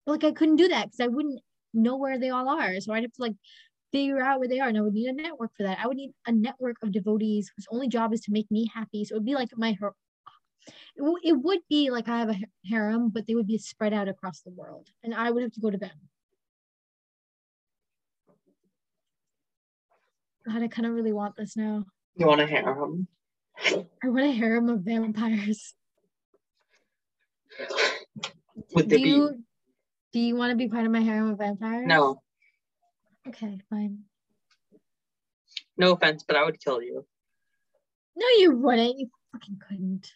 [0.06, 1.40] But, like I couldn't do that because I wouldn't
[1.74, 2.80] know where they all are.
[2.80, 3.34] So I'd have to like
[3.92, 4.68] figure out where they are.
[4.68, 5.78] And I would need a network for that.
[5.82, 9.04] I would need a network of devotees whose only job is to make me happy.
[9.04, 9.76] So it would be like my
[10.96, 13.92] it, w- it would be like I have a harem, but they would be spread
[13.92, 15.90] out across the world, and I would have to go to them.
[20.46, 21.84] God, I kind of really want this now.
[22.16, 23.06] You want a harem?
[23.64, 25.74] I want a harem of vampires.
[28.74, 29.08] Would do they be?
[29.10, 29.44] you
[30.12, 31.86] do you want to be part of my harem of vampires?
[31.86, 32.20] No,
[33.28, 34.00] Okay, fine.
[35.78, 37.06] no offense, but I would kill you.
[38.16, 38.98] No, you wouldn't.
[38.98, 40.10] You fucking couldn't.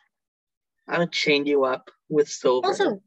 [0.88, 2.66] I would chain you up with silver.
[2.68, 3.00] Also,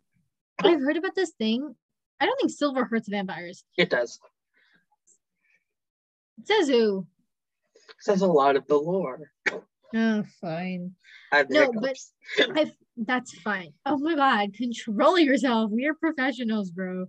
[0.63, 1.75] I've heard about this thing.
[2.19, 3.63] I don't think silver hurts vampires.
[3.77, 4.19] it does.
[6.39, 7.05] It says who?
[7.99, 9.31] Says a lot of the lore.
[9.93, 10.95] Oh, fine.
[11.49, 11.97] No, but.
[12.55, 13.73] I've, that's fine.
[13.85, 15.71] Oh my god, control yourself.
[15.71, 17.07] We are professionals, bro.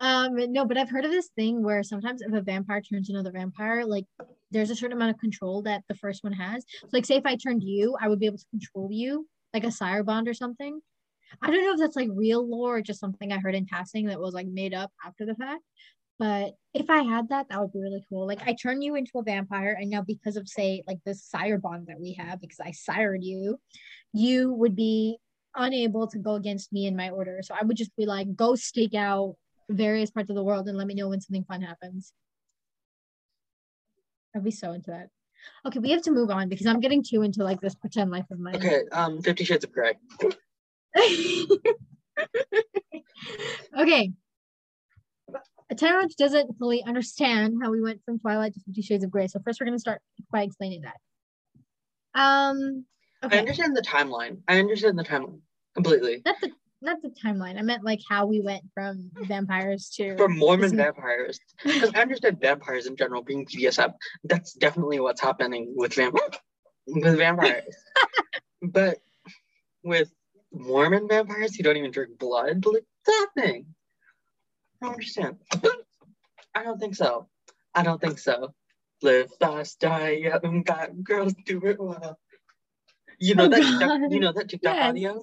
[0.00, 3.32] Um, no, but I've heard of this thing where sometimes if a vampire turns another
[3.32, 4.06] vampire, like
[4.50, 6.64] there's a certain amount of control that the first one has.
[6.82, 9.64] So, like, say if I turned you, I would be able to control you, like
[9.64, 10.80] a sire bond or something.
[11.42, 14.06] I don't know if that's like real lore or just something I heard in passing
[14.06, 15.62] that was like made up after the fact.
[16.18, 18.26] But if I had that, that would be really cool.
[18.26, 21.58] Like I turn you into a vampire, and now because of say like this sire
[21.58, 23.60] bond that we have, because I sired you,
[24.12, 25.18] you would be
[25.54, 27.40] unable to go against me in my order.
[27.42, 29.36] So I would just be like, go stake out
[29.68, 32.12] various parts of the world and let me know when something fun happens.
[34.34, 35.08] I'd be so into that.
[35.66, 38.26] Okay, we have to move on because I'm getting too into like this pretend life
[38.30, 38.56] of mine.
[38.56, 39.94] Okay, um, Fifty Shades of Grey.
[43.78, 44.12] okay.
[45.76, 49.26] Terrence doesn't fully understand how we went from Twilight to Fifty Shades of Grey.
[49.26, 50.00] So first, we're gonna start
[50.30, 50.96] by explaining that.
[52.14, 52.84] Um.
[53.22, 53.36] okay.
[53.36, 54.38] I understand the timeline.
[54.48, 55.40] I understand the timeline
[55.74, 56.22] completely.
[56.24, 57.58] That's the not the timeline.
[57.58, 62.40] I meant like how we went from vampires to from Mormon vampires, because I understand
[62.40, 63.92] vampires in general being BDSM.
[64.24, 66.38] That's definitely what's happening with vampires.
[66.86, 67.74] With vampires,
[68.62, 68.98] but
[69.82, 70.10] with
[70.52, 73.66] Mormon vampires who don't even drink blood, like what's happening?
[74.80, 75.36] I don't understand.
[76.54, 77.28] I don't think so.
[77.74, 78.54] I don't think so.
[79.02, 82.18] Live fast, die young, got girls do it well.
[83.18, 83.78] You know Oh, that God.
[83.78, 84.88] TikTok, you know that TikTok Yes.
[84.88, 85.22] audio?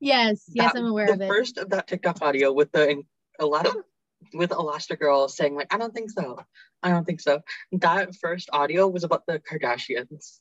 [0.00, 1.28] yes, yes, That- I'm aware the of it.
[1.28, 3.02] first of that TikTok audio with the
[3.38, 3.76] a lot of
[4.32, 6.38] with Elastigirl saying like, I don't think so.
[6.82, 7.40] I don't think so.
[7.72, 10.40] That first audio was about the Kardashians.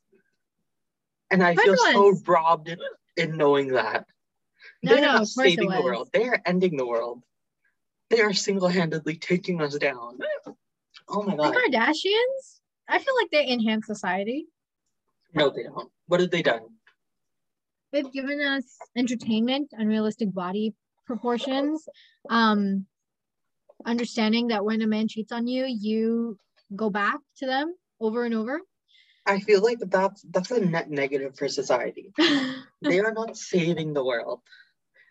[1.32, 2.80] And I feel so robbed in,
[3.18, 4.05] in knowing that.
[4.82, 6.09] No, they no, of course saving the world.
[6.14, 7.24] They are ending the world.
[8.14, 10.20] They are single-handedly taking us down.
[11.09, 11.51] Oh my god.
[11.51, 11.57] The.
[11.57, 14.45] Kardashians, I feel like they enhance society.
[15.34, 15.89] No, they don't.
[16.05, 16.61] What have they done?
[17.91, 20.76] They've given us entertainment, unrealistic body
[21.07, 21.88] proportions,
[22.30, 22.86] um,
[23.84, 26.38] understanding that when a man cheats on you, you
[26.76, 28.61] go back to them over and over.
[29.26, 32.14] I feel like that's that's a net negative for society.
[32.84, 34.41] They are not saving the world.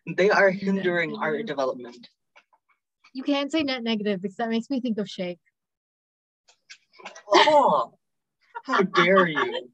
[0.07, 2.09] They are hindering our development.
[3.12, 5.38] You can't say net negative because that makes me think of Shake.
[7.28, 7.92] Oh,
[8.64, 9.70] how dare you?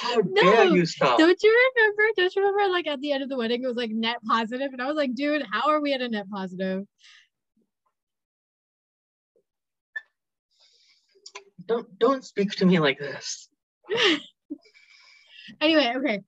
[0.00, 1.18] How No, dare you stop?
[1.18, 2.02] Don't you remember?
[2.16, 4.16] Don't you remember like at the end of the wedding it was like net?
[4.22, 6.84] And I was like, dude, how are we at a net positive?
[11.66, 13.48] Don't don't speak to me like this.
[15.60, 16.20] anyway, okay.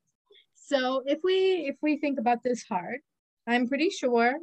[0.55, 3.01] So if we if we think about this hard,
[3.47, 4.35] I'm pretty sure,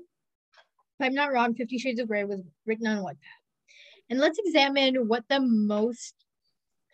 [0.99, 3.17] if I'm not wrong, Fifty Shades of Grey was written on Wattpad.
[4.09, 6.13] And let's examine what the most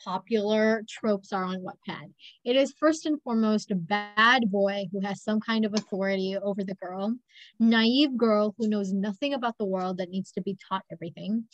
[0.03, 2.13] popular tropes are on Wattpad.
[2.45, 6.63] It is first and foremost a bad boy who has some kind of authority over
[6.63, 7.15] the girl,
[7.59, 11.45] naive girl who knows nothing about the world that needs to be taught everything,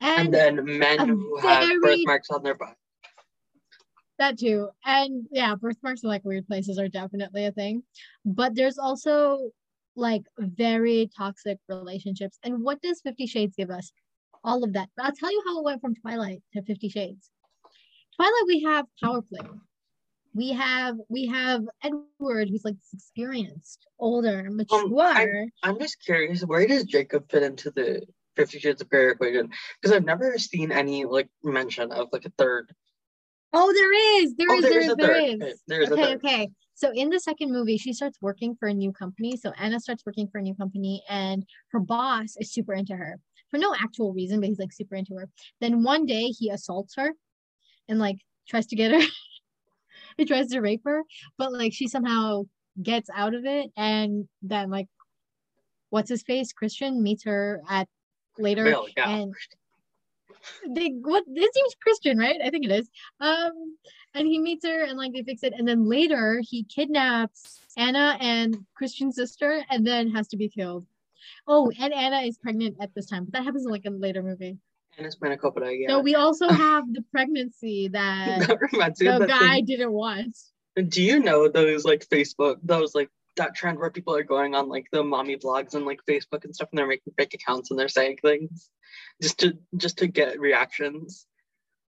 [0.00, 2.76] And and, then men who have birthmarks on their butt.
[4.18, 4.68] that too.
[4.84, 7.82] And yeah, birthmarks in like weird places are definitely a thing.
[8.24, 9.50] But there's also
[9.98, 12.38] like very toxic relationships.
[12.44, 13.92] And what does Fifty Shades give us?
[14.44, 14.88] All of that.
[14.96, 17.30] But I'll tell you how it went from Twilight to Fifty Shades.
[18.16, 19.46] Twilight, we have power play.
[20.34, 24.86] We have we have Edward, who's like experienced, older, mature.
[24.94, 29.50] Um, I'm just curious, where does Jacob fit into the Fifty Shades of Grey equation?
[29.80, 32.72] Because I've never seen any like mention of like a third.
[33.52, 34.36] Oh, there is.
[34.36, 34.62] There Oh, is.
[34.62, 35.34] there is There is.
[35.42, 36.02] Okay, there is Okay.
[36.02, 36.16] third.
[36.24, 36.48] Okay.
[36.78, 39.36] So in the second movie, she starts working for a new company.
[39.36, 43.18] So Anna starts working for a new company, and her boss is super into her
[43.50, 45.28] for no actual reason, but he's like super into her.
[45.60, 47.14] Then one day he assaults her,
[47.88, 48.18] and like
[48.48, 49.08] tries to get her.
[50.18, 51.02] he tries to rape her,
[51.36, 52.44] but like she somehow
[52.80, 54.86] gets out of it, and then like,
[55.90, 56.52] what's his face?
[56.52, 57.88] Christian meets her at
[58.38, 59.08] later, Bill, yeah.
[59.08, 59.34] and
[60.68, 62.40] they what this seems Christian, right?
[62.40, 62.88] I think it is.
[63.20, 63.76] Um,
[64.14, 68.16] and he meets her and like they fix it, and then later he kidnaps Anna
[68.20, 70.86] and Christian's sister, and then has to be killed.
[71.46, 74.22] Oh, and Anna is pregnant at this time, but that happens in like a later
[74.22, 74.58] movie.
[74.96, 75.88] And it's Manicopa, yeah.
[75.88, 79.64] So we also have the pregnancy that that reminds me of the guy thing.
[79.66, 80.36] didn't want.
[80.88, 84.68] Do you know those like Facebook, those like that trend where people are going on
[84.68, 87.78] like the mommy blogs and like Facebook and stuff, and they're making fake accounts and
[87.78, 88.70] they're saying things
[89.22, 91.26] just to just to get reactions.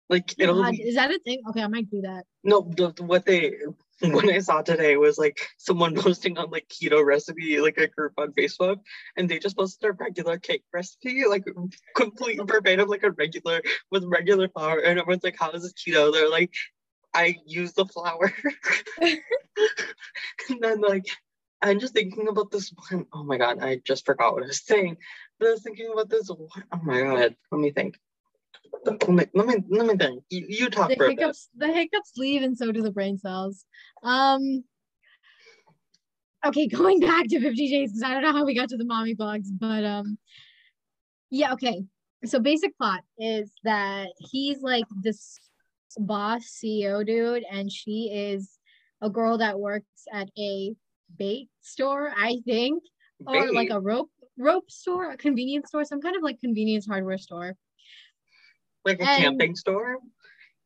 [0.10, 1.42] Like it'll God, is that a thing?
[1.50, 2.24] Okay, I might do that.
[2.44, 3.56] no, the, what they
[4.02, 8.14] what I saw today was like someone posting on like keto recipe, like a group
[8.18, 8.78] on Facebook,
[9.18, 11.46] and they just posted a regular cake recipe, like
[11.96, 16.14] complete verbatim, like a regular with regular flour, and everyone's like, "How is this keto?"
[16.14, 16.54] They're like,
[17.14, 18.34] "I use the flour,"
[19.02, 21.06] and then like.
[21.60, 23.08] I'm just thinking about this one.
[23.12, 24.98] Oh my god, I just forgot what I was saying.
[25.40, 26.64] But I was thinking about this one.
[26.72, 27.98] Oh my god, let me think.
[28.86, 30.24] Let me let me let me think.
[30.30, 33.66] You, you talk The for hiccups, the hiccups leave, and so do the brain cells.
[34.04, 34.64] Um.
[36.46, 38.86] Okay, going back to Fifty Shades because I don't know how we got to the
[38.86, 40.18] mommy blogs, but um,
[41.30, 41.54] yeah.
[41.54, 41.84] Okay,
[42.26, 45.40] so basic plot is that he's like this
[45.98, 48.58] boss CEO dude, and she is
[49.02, 50.76] a girl that works at a
[51.18, 52.84] bait store, I think,
[53.26, 57.18] or like a rope rope store, a convenience store, some kind of like convenience hardware
[57.18, 57.56] store.
[58.88, 59.98] Like a and- camping store.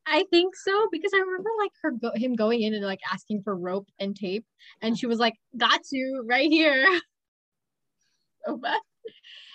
[0.04, 3.42] I think so because I remember like her go- him going in and like asking
[3.44, 4.44] for rope and tape,
[4.80, 6.84] and she was like, "Got you right here."
[8.46, 8.80] so bad.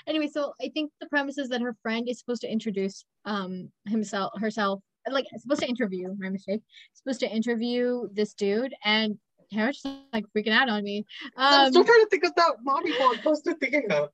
[0.08, 3.70] Anyway, so I think the premise is that her friend is supposed to introduce um
[3.88, 6.62] himself herself like supposed to interview my mistake
[6.94, 9.18] supposed to interview this dude and
[9.54, 11.06] Tara's just like freaking out on me
[11.38, 14.10] I'm um still trying to think of that mommy blog post I'm thinking of.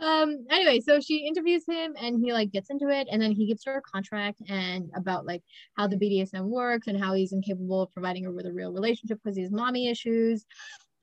[0.00, 3.46] Um anyway so she interviews him and he like gets into it and then he
[3.46, 5.42] gives her a contract and about like
[5.76, 9.18] how the bdsm works and how he's incapable of providing her with a real relationship
[9.22, 10.44] because he has mommy issues.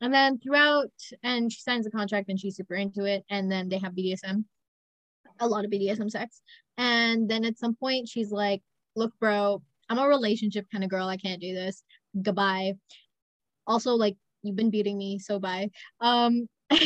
[0.01, 0.91] And then throughout
[1.23, 4.43] and she signs the contract and she's super into it and then they have bdsm
[5.39, 6.41] a lot of bdsm sex.
[6.77, 8.61] And then at some point she's like
[8.95, 11.07] look bro i'm a relationship kind of girl.
[11.07, 11.83] I can't do this.
[12.21, 12.73] Goodbye.
[13.67, 15.19] Also like you've been beating me.
[15.19, 15.69] So bye.
[16.01, 16.47] Um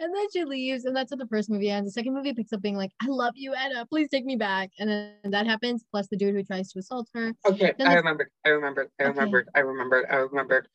[0.00, 2.52] and then she leaves and that's how the first movie ends the second movie picks
[2.52, 5.84] up being like i love you anna please take me back and then that happens
[5.90, 8.28] plus the dude who tries to assault her Okay, I the- remembered.
[8.44, 8.90] I remembered.
[9.00, 9.12] I Okay.
[9.54, 10.04] I remembered.
[10.10, 10.68] I remembered.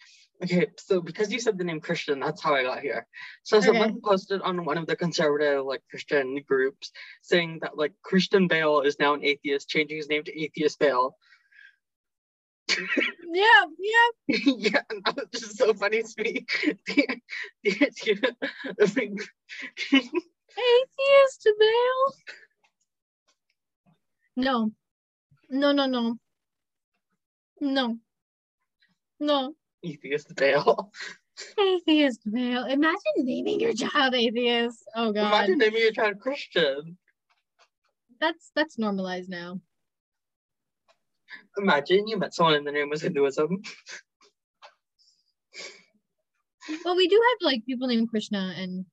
[0.44, 3.06] Okay, so because you said the name Christian, that's how I got here.
[3.44, 3.68] So Okay.
[3.68, 8.82] someone posted on one of the conservative like Christian groups saying that like Christian Bale
[8.82, 11.16] is now an atheist, changing his name to Atheist Bale.
[13.34, 14.08] Yeah yeah
[14.58, 16.46] yeah, that was just so funny to me.
[16.88, 17.22] The-
[17.64, 17.92] the-
[18.78, 19.30] the-
[20.58, 22.14] atheist Bale.
[24.38, 24.72] no
[25.50, 26.18] no no no
[27.62, 27.98] no
[29.20, 29.54] no
[29.84, 30.92] Atheist Bale.
[31.60, 32.66] atheist Bale.
[32.66, 36.98] imagine naming your child atheist oh god Imagine naming your child Christian.
[38.20, 39.60] that's that's normalized now
[41.58, 43.62] Imagine you met someone and the name was Hinduism.
[46.84, 48.86] well we do have like people named krishna and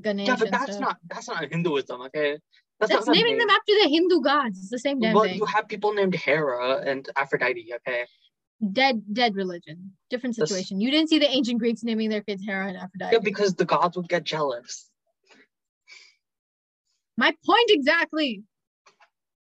[0.00, 0.80] ganesh Yeah, but that's stuff.
[0.80, 2.38] not that's not Hinduism, okay?
[2.78, 3.38] that's not naming name.
[3.38, 6.14] them after the hindu gods it's the same damn Well, thing you have people named
[6.14, 8.04] Hera and Aphrodite, okay?
[8.72, 12.42] dead dead religion different That's- situation you didn't see the ancient greeks naming their kids
[12.46, 14.86] hera and aphrodite Yeah, because the gods would get jealous.
[17.16, 18.42] my point exactly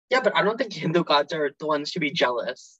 [0.09, 2.79] Yeah, but I don't think Hindu gods are the ones to be jealous.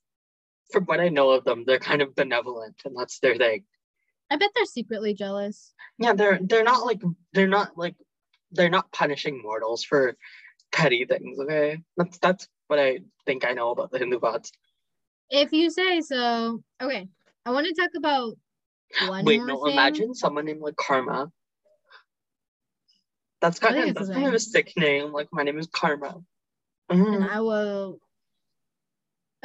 [0.71, 3.63] From what I know of them, they're kind of benevolent, and that's their thing.
[4.29, 7.01] i bet they're secretly jealous Yeah, they're they're not like
[7.33, 7.95] they're not like
[8.51, 10.15] they're not punishing mortals for
[10.71, 11.39] petty things.
[11.39, 14.51] Okay, that's that's what I think I know about the Hindu gods.
[15.31, 17.07] if you say so okay
[17.45, 18.33] i want to talk about
[19.07, 19.73] one Wait, no, thing.
[19.73, 21.31] imagine someone named like Karma.
[23.41, 25.11] That's kind of that's kind of a sick name.
[25.11, 26.15] Like my name is Karma.
[26.89, 27.29] And Mhm.
[27.29, 27.99] i will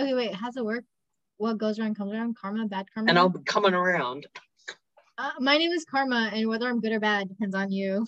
[0.01, 0.85] okay wait how's it work
[1.37, 4.27] what goes around comes around karma bad karma And I'll be coming around.
[5.19, 8.07] uh, my name is karma and whether i'm good or bad depends on you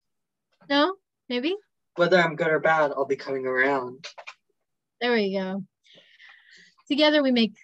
[0.70, 0.94] no
[1.28, 1.54] maybe
[1.96, 4.04] Whether I'm good or bad, I'll be coming around.
[5.00, 5.64] There we go.
[6.88, 7.56] Together we make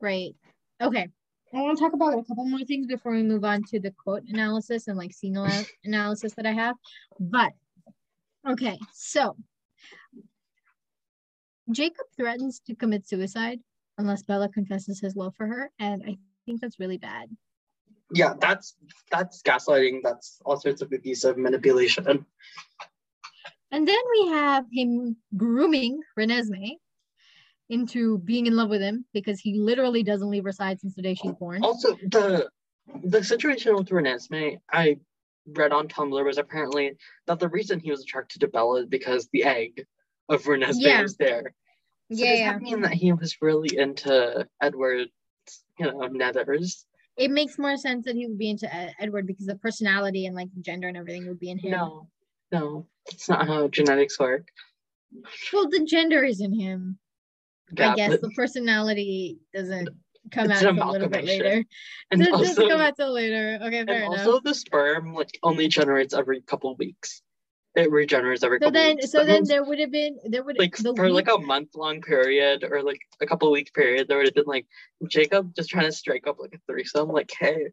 [0.00, 0.36] great.
[0.80, 1.06] Okay.
[1.52, 3.90] I want to talk about a couple more things before we move on to the
[4.02, 5.36] quote analysis and like scene
[5.84, 6.76] analysis that I have.
[7.20, 7.52] But
[8.48, 9.36] okay, so
[11.70, 13.60] Jacob threatens to commit suicide
[13.98, 16.16] unless Bella confesses his love for her, and I
[16.46, 17.28] think that's really bad.
[18.12, 18.76] Yeah, that's
[19.10, 20.00] that's gaslighting.
[20.02, 22.26] That's all sorts of abusive manipulation.
[23.70, 26.76] And then we have him grooming Renesmee
[27.70, 31.00] into being in love with him because he literally doesn't leave her side since the
[31.00, 31.62] day she's born.
[31.62, 32.50] Also, the
[33.04, 34.98] the situation with Renesmee, I
[35.46, 39.28] read on Tumblr was apparently that the reason he was attracted to Bella is because
[39.32, 39.84] the egg
[40.28, 41.02] of Renesmee Yeah.
[41.02, 41.52] was there.
[42.10, 42.52] So Yeah, does yeah.
[42.52, 45.10] that mean that he was really into Edward's,
[45.78, 46.84] you know, nethers?
[47.18, 50.34] it makes more sense that he would be into Ed- Edward because the personality and
[50.34, 51.72] like gender and everything would be in him.
[51.72, 52.08] No,
[52.50, 54.48] no, that's not how genetics work.
[55.52, 56.98] Well, the gender is in him.
[57.78, 59.90] I guess but- the personality doesn't
[60.30, 61.64] come It's out an till a little bit later.
[62.10, 63.58] and It doesn't also, come out till later.
[63.62, 64.26] Okay, fair and enough.
[64.26, 67.22] also the sperm like only generates every couple weeks.
[67.74, 69.10] It regenerates every so couple then, weeks.
[69.10, 71.70] so That then there would have been there would like the for like a month
[71.74, 74.66] long period or like a couple week period, there would have been like
[75.08, 77.08] Jacob just trying to strike up like a threesome.
[77.08, 77.68] Like, hey,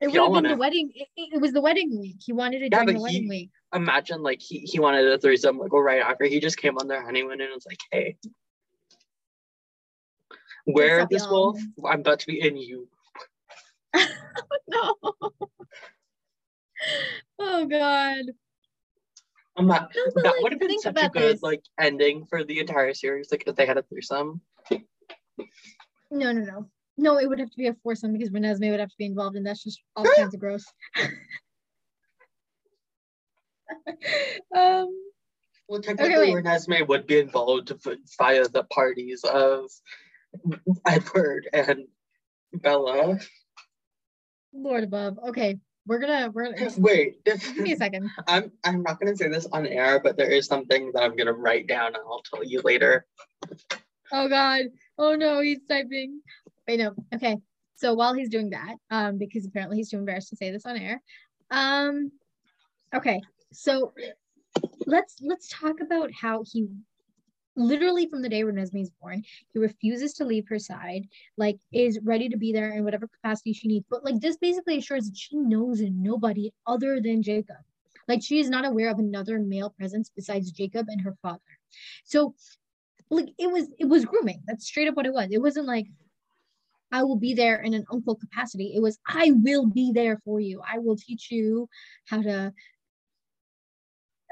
[0.00, 0.90] it would have been the wanna- wedding.
[0.94, 2.16] It, it it was the wedding week.
[2.24, 3.50] He wanted it Yeah, during the wedding he- week.
[3.74, 7.02] imagine like he, he wanted a threesome like right after he just came on their
[7.04, 8.16] honeymoon and was like, hey,
[10.64, 11.58] where this wolf?
[11.84, 12.88] I'm about to be in you.
[14.68, 14.94] no.
[17.38, 18.24] oh God.
[19.56, 21.42] I'm not, No, that like, would have been such a good this.
[21.42, 24.40] like ending for the entire series, like if they had a threesome.
[26.10, 26.68] No, no, no.
[26.96, 29.36] No, it would have to be a foursome because Renesmee would have to be involved,
[29.36, 30.64] and that's just all kinds of gross.
[34.56, 34.88] um,
[35.68, 36.44] Well, technically, wait.
[36.44, 37.72] Renesmee would be involved
[38.18, 39.70] via the parties of
[40.86, 41.86] Edward and
[42.52, 43.18] Bella.
[44.52, 45.18] Lord above.
[45.28, 48.10] Okay, we're gonna we're gonna Wait, give me a second.
[48.28, 51.32] I'm I'm not gonna say this on air, but there is something that I'm gonna
[51.32, 53.06] write down and I'll tell you later.
[54.12, 54.66] Oh God.
[54.98, 56.20] Oh no, he's typing.
[56.66, 56.94] Wait, no.
[57.14, 57.38] Okay.
[57.76, 60.76] So while he's doing that, um, because apparently he's too embarrassed to say this on
[60.76, 61.00] air.
[61.50, 62.10] Um,
[62.94, 63.20] okay.
[63.52, 63.92] So
[64.86, 66.68] let's let's talk about how he
[67.58, 71.06] literally from the day Renesmee is born, he refuses to leave her side,
[71.36, 73.86] like is ready to be there in whatever capacity she needs.
[73.90, 77.56] But like this basically assures that she knows nobody other than Jacob.
[78.06, 81.40] Like she is not aware of another male presence besides Jacob and her father.
[82.04, 82.34] So
[83.10, 84.42] like it was it was grooming.
[84.46, 85.28] That's straight up what it was.
[85.30, 85.86] It wasn't like
[86.90, 88.72] I will be there in an uncle capacity.
[88.74, 90.62] It was I will be there for you.
[90.66, 91.68] I will teach you
[92.06, 92.52] how to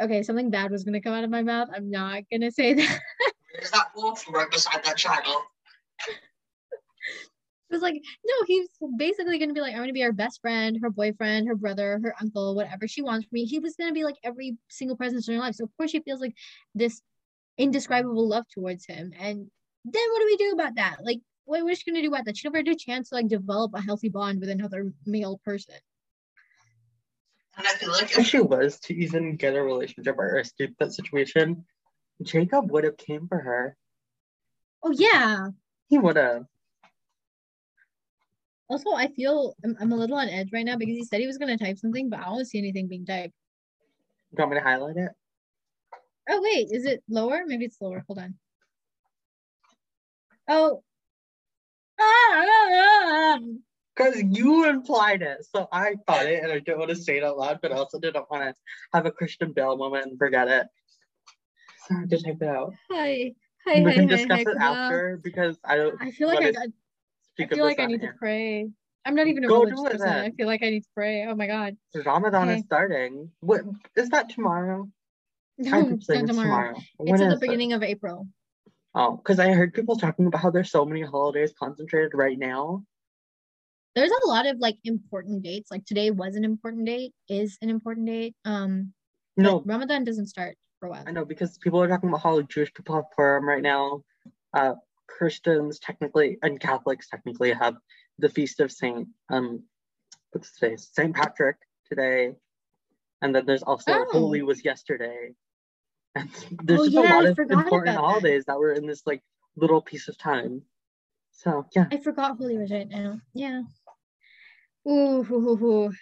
[0.01, 1.69] Okay, something bad was gonna come out of my mouth.
[1.75, 3.01] I'm not gonna say that.
[3.55, 5.43] There's that wolf right beside that child.
[7.69, 10.79] It was like, no, he's basically gonna be like, I'm gonna be her best friend,
[10.81, 13.45] her boyfriend, her brother, her uncle, whatever she wants from me.
[13.45, 15.57] He was gonna be like every single presence in her life.
[15.57, 16.35] So of course she feels like
[16.75, 17.03] this
[17.59, 19.13] indescribable love towards him.
[19.19, 19.51] And
[19.85, 20.99] then what do we do about that?
[21.03, 22.37] Like, what was she gonna do about that?
[22.37, 25.77] She never had a chance to like develop a healthy bond with another male person.
[27.57, 30.93] And I feel like if she was to even get a relationship or escape that
[30.93, 31.65] situation,
[32.23, 33.77] Jacob would have came for her.
[34.83, 35.49] Oh yeah.
[35.89, 36.45] He would have.
[38.69, 41.27] Also, I feel I'm, I'm a little on edge right now because he said he
[41.27, 43.35] was gonna type something, but I don't see anything being typed.
[44.33, 45.13] You want me to highlight it?
[46.29, 47.45] Oh wait, is it lower?
[47.47, 48.05] Maybe it's lower.
[48.07, 48.35] Hold on.
[50.49, 50.83] Oh.
[51.99, 52.05] Ah,
[52.35, 53.39] ah, ah, ah.
[53.97, 55.47] Because you implied it.
[55.55, 57.77] So I thought it and I didn't want to say it out loud, but I
[57.77, 58.55] also didn't want to
[58.93, 60.67] have a Christian Bale moment and forget it.
[61.87, 62.75] So I had to type it out.
[62.91, 63.33] Hi.
[63.67, 64.75] Hi, we hi, can hi, discuss hi, it Kamal.
[64.75, 66.69] after because I don't I feel like I got
[67.41, 68.69] I feel like I need to pray.
[69.05, 70.09] I'm not even a Go religious person.
[70.09, 71.27] I feel like I need to pray.
[71.27, 71.77] Oh my god.
[72.05, 73.31] Ramadan is starting.
[73.41, 73.63] What
[73.97, 74.89] is that tomorrow?
[75.59, 76.27] No, it's not tomorrow.
[76.27, 76.75] tomorrow.
[77.01, 77.41] It's at the is it?
[77.41, 78.29] beginning of April.
[78.95, 82.85] Oh, because I heard people talking about how there's so many holidays concentrated right now.
[83.97, 85.71] There's a lot of like important dates.
[85.71, 88.35] Like today was an important date, is an important date.
[88.45, 88.93] Um
[89.39, 91.05] No, Ramadan doesn't start for a while.
[91.07, 94.03] I know because people are talking about how Jewish people have Purim right now.
[94.53, 94.75] Uh,
[95.09, 97.77] Christians technically and Catholics technically have
[98.19, 99.63] the feast of Saint um,
[100.31, 100.91] what's his face?
[100.93, 101.57] Saint Patrick
[101.89, 102.35] today,
[103.23, 104.07] and then there's also Oh.
[104.13, 105.33] Holi was yesterday.
[106.15, 106.29] And
[106.65, 107.97] there's Oh, just yeah, a lot I of important about that.
[107.97, 109.23] holidays that were in this like
[109.57, 110.63] little piece of time.
[111.33, 113.21] So yeah, I forgot Holi was right now.
[113.35, 113.63] Yeah.
[114.89, 115.93] Ooh, hoo, hoo,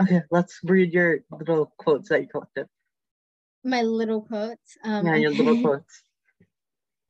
[0.00, 2.66] okay, let's read your little quotes that you collected.
[3.64, 4.76] my little quotes.
[4.84, 5.62] Um, yeah, your little okay.
[5.62, 6.02] quotes.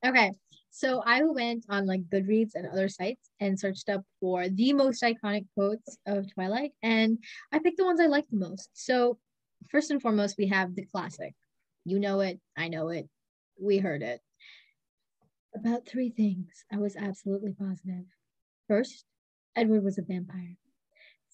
[0.05, 0.33] Okay,
[0.71, 5.03] so I went on like Goodreads and other sites and searched up for the most
[5.03, 7.19] iconic quotes of Twilight, and
[7.53, 8.71] I picked the ones I liked the most.
[8.75, 9.19] So,
[9.71, 11.35] first and foremost, we have the classic.
[11.85, 13.09] You know it, I know it,
[13.61, 14.21] we heard it.
[15.55, 18.05] About three things I was absolutely positive.
[18.69, 19.05] First,
[19.55, 20.57] Edward was a vampire.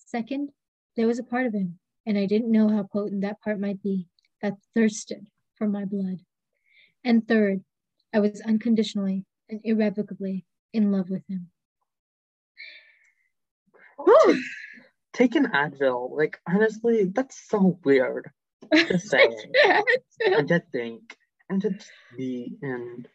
[0.06, 0.50] Second,
[0.96, 3.82] there was a part of him, and I didn't know how potent that part might
[3.82, 4.08] be,
[4.42, 6.18] that thirsted for my blood.
[7.04, 7.64] And third,
[8.12, 11.50] I was unconditionally and irrevocably in love with him.
[15.12, 16.16] Take an Advil.
[16.16, 18.30] Like honestly, that's so weird
[18.72, 19.28] to say
[20.26, 21.16] and to think
[21.48, 21.78] and to
[22.16, 23.06] be in.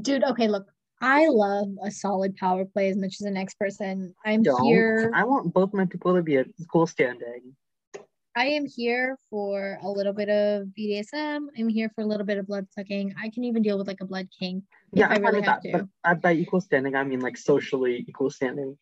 [0.00, 0.71] Dude, okay, look,
[1.02, 4.14] I love a solid power play as much as the next person.
[4.24, 4.64] I'm Don't.
[4.64, 5.10] here.
[5.12, 7.56] I want both my people to be at equal standing.
[8.36, 11.46] I am here for a little bit of BDSM.
[11.58, 13.14] I'm here for a little bit of blood sucking.
[13.20, 14.62] I can even deal with like a blood king.
[14.92, 15.72] Yeah, I I'm really have that.
[15.72, 15.88] to.
[16.04, 18.78] But by equal standing, I mean like socially equal standing.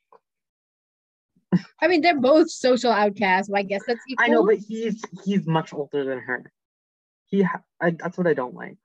[1.81, 3.49] I mean, they're both social outcasts.
[3.51, 4.27] But I guess that's equal.
[4.27, 6.53] I know, but he's he's much older than her.
[7.27, 8.77] He, ha- I, that's what I don't like.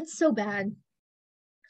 [0.00, 0.74] It's so bad.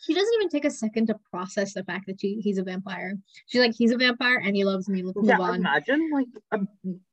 [0.03, 3.15] She doesn't even take a second to process the fact that she, he's a vampire.
[3.49, 5.03] She's like, he's a vampire and he loves me.
[5.03, 5.57] Let's move on.
[5.57, 6.69] imagine like um,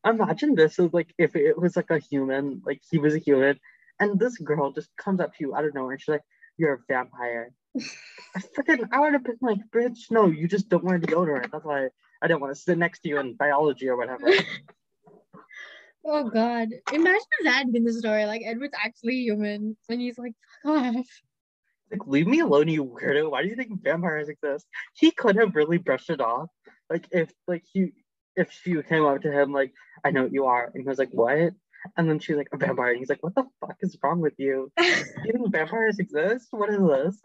[0.06, 3.60] imagine this is like if it was like a human, like he was a human,
[4.00, 6.22] and this girl just comes up to you out of nowhere and she's like,
[6.58, 7.52] "You're a vampire."
[8.36, 11.52] I freaking I would have been like, "Bitch, no, you just don't want to deodorant."
[11.52, 11.88] That's why
[12.22, 14.28] I didn't want to sit next to you in biology or whatever.
[16.10, 16.70] Oh God!
[16.94, 18.26] Imagine if that had been the story.
[18.26, 21.06] Like Edward's actually human, and he's like, "Fuck off."
[21.92, 23.32] like, leave me alone, you weirdo.
[23.32, 24.66] Why do you think vampires exist?
[24.94, 26.50] He could have really brushed it off.
[26.90, 27.92] Like if like he
[28.36, 31.00] if she came up to him like, I know what you are, and he was
[31.00, 31.54] like, What?
[31.96, 32.90] And then she's like, a vampire.
[32.92, 34.72] And he's like, What the fuck is wrong with you?
[34.78, 34.84] Do
[35.26, 36.48] you think vampires exist?
[36.52, 37.22] What is this?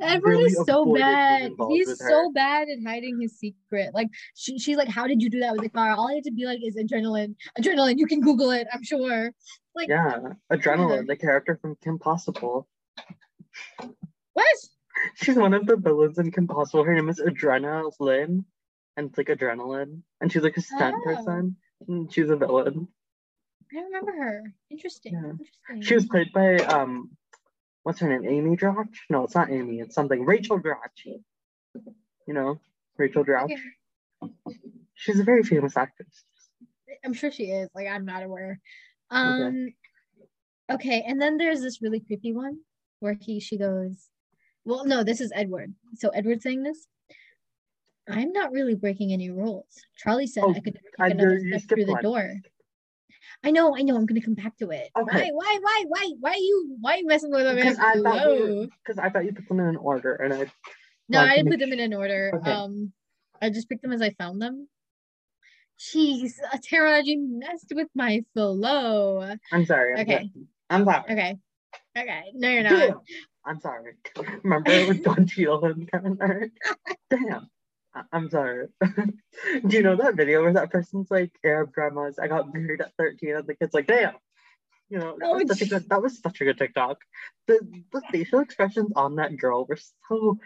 [0.00, 1.52] Edward really is so bad.
[1.68, 2.08] He's with her.
[2.08, 3.90] so bad at hiding his secret.
[3.94, 6.24] Like she, she's like, "How did you do that with the car?" All I had
[6.24, 7.34] to be like is adrenaline.
[7.58, 7.98] Adrenaline.
[7.98, 8.66] You can Google it.
[8.72, 9.32] I'm sure.
[9.74, 10.18] Like Yeah,
[10.52, 12.68] Adrena Lynn, the character from Kim Possible.
[14.34, 14.46] what?
[15.14, 16.84] She's one of the villains in Kim Possible.
[16.84, 18.44] Her name is Adrena Lynn,
[18.96, 21.04] and it's like adrenaline, and she's like a stunt Oh.
[21.04, 21.56] person.
[21.88, 22.86] And she's a villain.
[23.72, 24.42] I don't remember her.
[24.70, 25.14] Interesting.
[25.14, 25.30] Yeah.
[25.30, 25.82] Interesting.
[25.82, 27.10] She was played by um,
[27.84, 28.28] what's her name?
[28.30, 28.94] Amy Dratch?
[29.08, 29.80] No, it's not Amy.
[29.80, 30.24] It's something.
[30.24, 31.06] Rachel Dratch.
[32.26, 32.60] You know,
[32.98, 33.50] Rachel Dratch.
[34.22, 34.56] Okay.
[34.94, 36.24] She's a very famous actress.
[37.04, 37.68] I'm sure she is.
[37.74, 38.60] Like I'm not aware.
[39.10, 39.68] Um
[40.70, 42.58] okay, and then there's this really creepy one
[43.00, 44.08] where he she goes,
[44.64, 45.74] Well, no, this is Edward.
[45.94, 46.86] So Edward's saying this.
[48.08, 49.66] I'm not really breaking any rules.
[49.96, 52.02] Charlie said Oh, I could take another step through skipped the one.
[52.02, 52.34] door.
[53.44, 54.88] I know, I know, I'm gonna come back to it.
[54.96, 55.30] Okay.
[55.32, 57.56] Why, why, why, why, why are you why are you messing with them?
[57.56, 60.46] Because I thought you because I thought you put them in an order, and I
[61.08, 62.32] No, I didn't put them in an order.
[62.34, 62.52] Okay.
[62.52, 62.92] Um,
[63.40, 64.68] I just picked them as I found them.
[65.80, 69.34] Jeez, Tara, you messed with my flow.
[69.50, 69.94] I'm sorry.
[69.94, 70.12] I'm Okay.
[70.12, 70.30] sorry.
[70.70, 71.02] I'm sorry.
[71.10, 71.36] Okay,
[71.98, 72.88] okay, no, you're Damn.
[72.88, 73.02] not.
[73.44, 73.94] I'm sorry.
[74.44, 76.52] Remember it was Don Cheadle and Kevin Hart?
[77.10, 77.50] Damn.
[77.94, 78.68] I- I'm sorry.
[78.82, 82.18] Do you know that video where that person's like Arab grandmas?
[82.18, 84.14] I got married at 13 and the kid's like, damn.
[84.88, 86.98] You know, that, Oh, was such a good, that was such a good TikTok.
[87.46, 87.60] The,
[87.92, 89.78] the facial expressions on that girl were
[90.08, 90.38] so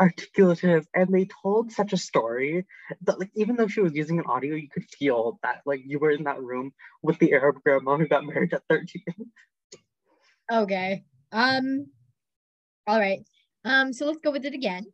[0.00, 2.66] articulative and they told such a story
[3.02, 5.98] that like even though she was using an audio, you could feel that like you
[5.98, 9.02] were in that room with the Arab grandma who got married at 13.
[10.52, 11.04] Okay.
[11.32, 11.86] Um.
[12.86, 13.20] All right.
[13.64, 13.92] Um.
[13.92, 14.84] So let's go with it again.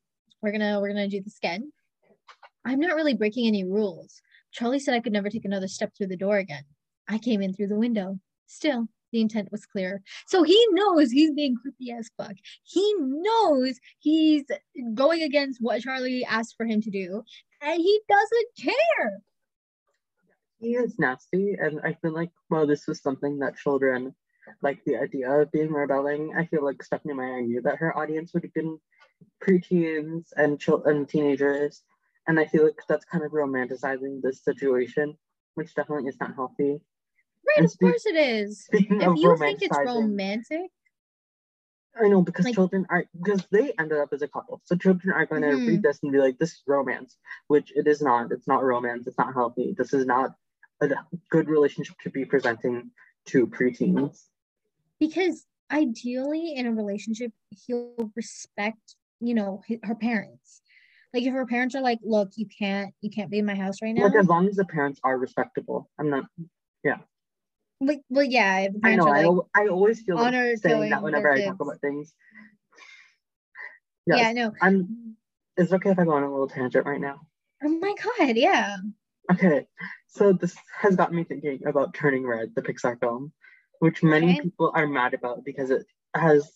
[0.42, 1.72] We're gonna we're gonna do this again.
[2.64, 4.20] I'm not really breaking any rules.
[4.52, 6.64] Charlie said I could never take another step through the door again.
[7.08, 8.18] I came in through the window.
[8.46, 10.02] Still, the intent was clear.
[10.26, 12.34] So he knows he's being creepy as fuck.
[12.64, 14.44] He knows he's
[14.94, 17.22] going against what Charlie asked for him to do,
[17.62, 19.22] and he doesn't care.
[20.58, 24.14] he is nasty and i feel like well this was something that children
[24.62, 28.32] like the idea of being rebelling i feel like stephenie meyer knew that her audience
[28.34, 28.78] would have been
[29.42, 31.82] preteens and and teenagers
[32.30, 35.16] and i feel like that's kind of romanticizing this situation
[35.56, 36.80] which definitely is not healthy.
[37.48, 38.62] Right, of course it is.
[38.66, 40.70] speaking If of you think it's romantic,
[42.00, 44.62] i know because like- children are because they ended up as a couple.
[44.64, 45.66] So children are going to Mhm.
[45.66, 47.16] read this and be like this is romance
[47.48, 48.30] which it is not.
[48.30, 49.08] It's not romance.
[49.08, 49.74] It's not healthy.
[49.76, 50.28] This is not
[50.80, 50.88] a
[51.30, 52.92] good relationship to be presenting
[53.30, 54.28] to preteens.
[55.00, 60.62] Because ideally in a relationship he'll respect you know her parents
[61.12, 63.76] like if her parents are like look you can't you can't be in my house
[63.82, 65.90] right now Like as long as the parents are respectable.
[65.98, 66.24] I'm not.
[66.84, 66.98] Yeah
[67.80, 69.08] like well yeah I know.
[69.08, 72.12] are I, I always feel like saying that whenever I talk about things.
[74.06, 75.16] yeah Yes, no I'm.
[75.56, 77.20] Is it okay if I go on a little tangent right now?
[77.64, 78.76] oh my god yeah
[79.30, 79.66] Okay,
[80.08, 83.32] so this has got me thinking about Turning Red, the Pixar film,
[83.78, 84.40] which many Okay.
[84.40, 85.86] people are mad about because it
[86.16, 86.50] has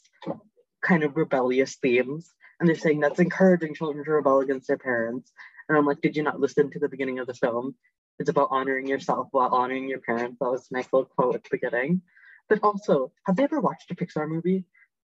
[0.82, 2.32] kind of rebellious themes,
[2.65, 5.31] and they're saying that's encouraging children to rebel against their parents.
[5.69, 7.75] And I'm like, did you not listen to the beginning of the film?
[8.19, 10.39] It's about honoring yourself while honoring your parents.
[10.41, 12.01] That was a nice little quote at the beginning.
[12.49, 14.65] But also, have they ever watched a Pixar movie?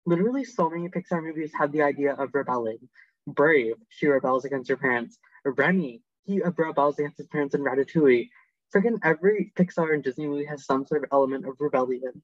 [0.05, 2.79] Literally, so many Pixar movies have the idea of rebelling.
[3.27, 5.17] Brave, she rebels against her parents.
[5.45, 8.27] Remy, he rebels against his parents in Ratatouille.
[8.75, 12.21] Freaking every Pixar and Disney movie has some sort of element of rebellion.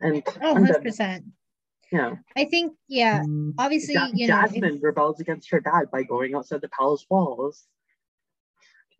[0.00, 0.82] And oh I'm done.
[1.92, 2.14] 100% Yeah.
[2.36, 3.20] I think yeah.
[3.22, 6.68] Mm, Obviously, Ja- you know, if- Jasmine rebels against her dad by going outside the
[6.68, 7.66] palace walls.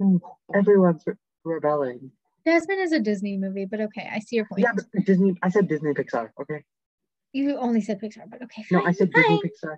[0.00, 0.20] Mm,
[0.54, 1.14] Everyone's re-
[1.44, 2.10] rebelling.
[2.46, 4.62] Jasmine is a Disney movie, but okay, I see your point.
[4.62, 5.36] Yeah, but Disney.
[5.42, 6.30] I said Disney Pixar.
[6.40, 6.64] Okay.
[7.32, 8.64] You only said Pixar, but okay.
[8.70, 9.22] No, I said fine.
[9.22, 9.76] Disney Pixar.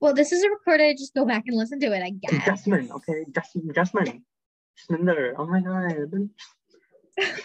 [0.00, 0.96] Well, this is a recorded.
[0.98, 2.02] Just go back and listen to it.
[2.02, 2.44] I guess.
[2.44, 2.90] Jasmine.
[2.90, 3.24] Okay.
[3.32, 3.72] Jasmine.
[3.74, 4.24] Jasmine.
[4.76, 5.34] Jasmine.
[5.38, 6.28] Oh my god.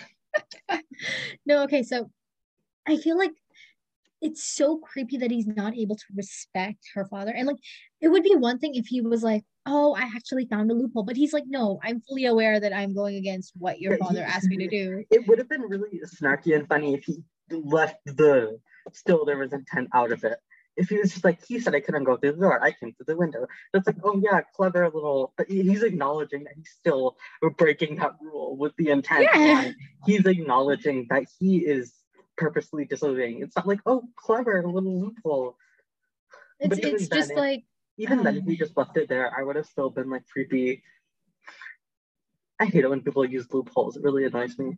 [1.45, 2.11] No, okay, so
[2.87, 3.31] I feel like
[4.21, 7.31] it's so creepy that he's not able to respect her father.
[7.31, 7.57] And like
[8.01, 11.03] it would be one thing if he was like, Oh, I actually found a loophole,
[11.03, 14.31] but he's like, No, I'm fully aware that I'm going against what your father he-
[14.31, 15.03] asked me to do.
[15.11, 18.59] It would have been really snarky and funny if he left the
[18.93, 20.37] still there was intent out of it.
[20.75, 22.93] If he was just like, he said I couldn't go through the door, I came
[22.93, 23.47] through the window.
[23.73, 25.33] That's like, oh yeah, clever little.
[25.35, 27.17] But he's acknowledging that he's still
[27.57, 29.27] breaking that rule with the intent.
[29.33, 29.71] Yeah.
[30.05, 31.93] He's acknowledging that he is
[32.39, 33.41] purposely disobeying.
[33.43, 35.57] It's not like, oh, clever a little loophole.
[36.59, 37.63] It's But it's just then, like
[37.97, 38.37] Even then, Um.
[38.37, 40.81] if he just left it there, I would have still been like creepy.
[42.59, 43.97] I hate it when people use loopholes.
[43.97, 44.77] It really annoys me.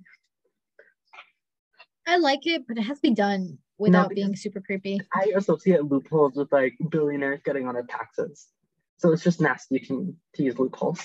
[2.07, 4.99] I like it, but it has to be done without being super creepy.
[5.13, 8.47] I associate loopholes with like billionaires getting on their taxes.
[8.97, 10.99] So it's just nasty to to use loopholes.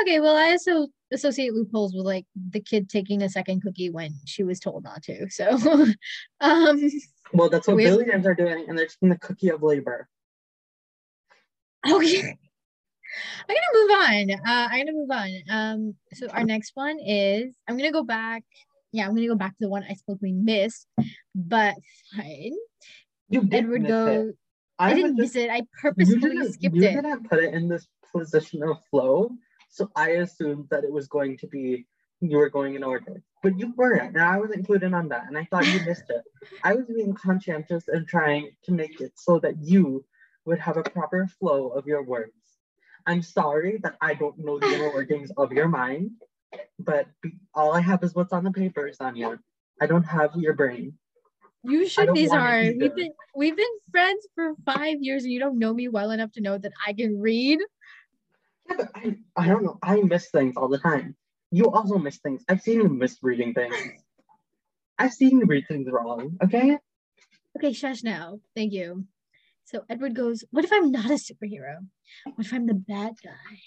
[0.00, 4.14] Okay, well, I also associate loopholes with like the kid taking a second cookie when
[4.26, 5.28] she was told not to.
[5.30, 5.48] So,
[6.40, 6.90] um,
[7.32, 10.08] Well, that's what We have- billionaires are doing, and they're taking the cookie of labor.
[11.88, 12.36] okay.
[13.48, 14.30] I'm gonna move on.
[14.46, 15.30] Uh, I'm gonna move on.
[15.50, 18.44] Um, so our next one is I'm gonna go back.
[18.92, 20.86] Yeah, I'm gonna go back to the one I suppose we missed,
[21.34, 21.74] but
[22.16, 22.52] fine.
[23.30, 24.06] You did Edward miss go.
[24.28, 24.36] it.
[24.78, 25.50] I, was didn't just- miss it.
[25.50, 26.94] I You purposefully skipped you it.
[26.94, 29.30] didn't put it in this position of flow,
[29.68, 31.86] so I assumed that it was going to be
[32.20, 35.38] you were going in order, but you weren't, and I was included on that, and
[35.38, 36.22] I thought you missed it.
[36.64, 40.04] I was being conscientious and trying to make it so that you
[40.44, 42.32] would have a proper flow of your words.
[43.06, 46.10] I'm sorry that I don't know the inner workings of your mind,
[46.78, 49.38] but be- all I have is what's on the paper, Sonia.
[49.80, 50.94] I don't have your brain.
[51.62, 52.64] You should, don't want it Nizar.
[52.64, 52.78] either.
[52.80, 56.32] We've been we've been friends for five years, and you don't know me well enough
[56.32, 57.58] to know that I can read.
[58.68, 59.78] Yeah, but I, I don't know.
[59.82, 61.16] I miss things all the time.
[61.50, 62.44] You also miss things.
[62.48, 63.74] I've seen you miss reading things.
[64.98, 66.78] I've seen you read things wrong, okay?
[67.56, 68.40] Okay, shush now.
[68.54, 69.06] Thank you.
[69.64, 71.76] So Edward goes, What if I'm not a superhero?
[72.24, 73.58] What if I'm the bad guy?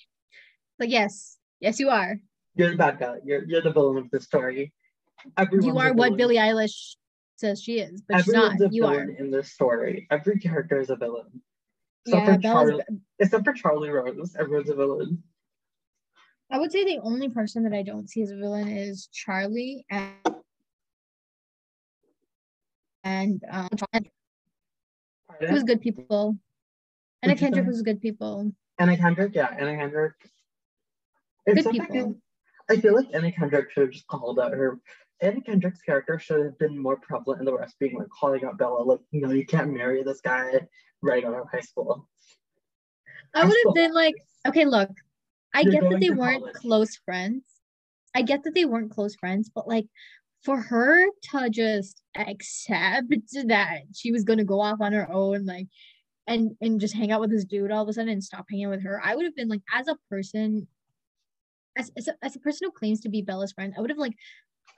[0.80, 2.20] Like, yes, yes, you are.
[2.56, 3.18] You're the bad guy.
[3.24, 4.74] You're, you're the villain of the story.
[5.38, 6.18] Everyone's you are what.
[6.18, 6.96] Billie Eilish
[7.38, 8.56] says she is, but she's not.
[8.72, 9.04] You are.
[9.04, 10.08] in this story.
[10.12, 11.42] Every character is a villain.
[12.06, 12.84] Except, Yeah, for Charlie,
[13.20, 14.36] except for Charlie Rose.
[14.36, 15.22] Everyone's a villain.
[16.50, 19.86] I would say the only person that I don't see as a villain is Charlie
[19.90, 20.16] and
[23.04, 23.70] and um
[25.40, 26.38] it was good people.
[27.24, 28.52] Anna you Kendrick was good people.
[28.80, 29.34] Anna Kendrick?
[29.34, 30.14] Yeah, Anna Kendrick.
[31.48, 32.16] Good Except I people.
[32.70, 34.80] I feel like Anna Kendrick should have just called out her.
[35.22, 38.58] Anna Kendrick's character should have been more prevalent in the rest, being like calling out
[38.58, 40.60] Bella, like, no, you can't marry this guy
[41.02, 42.08] right out of high school.
[43.34, 44.16] I would have been like,
[44.48, 44.90] okay, look,
[45.54, 46.56] I You're get that they weren't college.
[46.56, 47.44] close friends.
[48.16, 49.88] I get that they weren't close friends, but like
[50.44, 53.14] for her to just accept
[53.48, 55.68] that she was gonna go off on her own, like
[56.28, 58.70] and and just hang out with this dude all of a sudden and stop hanging
[58.70, 60.68] with her, I would have been like, as a person,
[61.78, 64.00] as as a, as a person who claims to be Bella's friend, I would have
[64.00, 64.16] like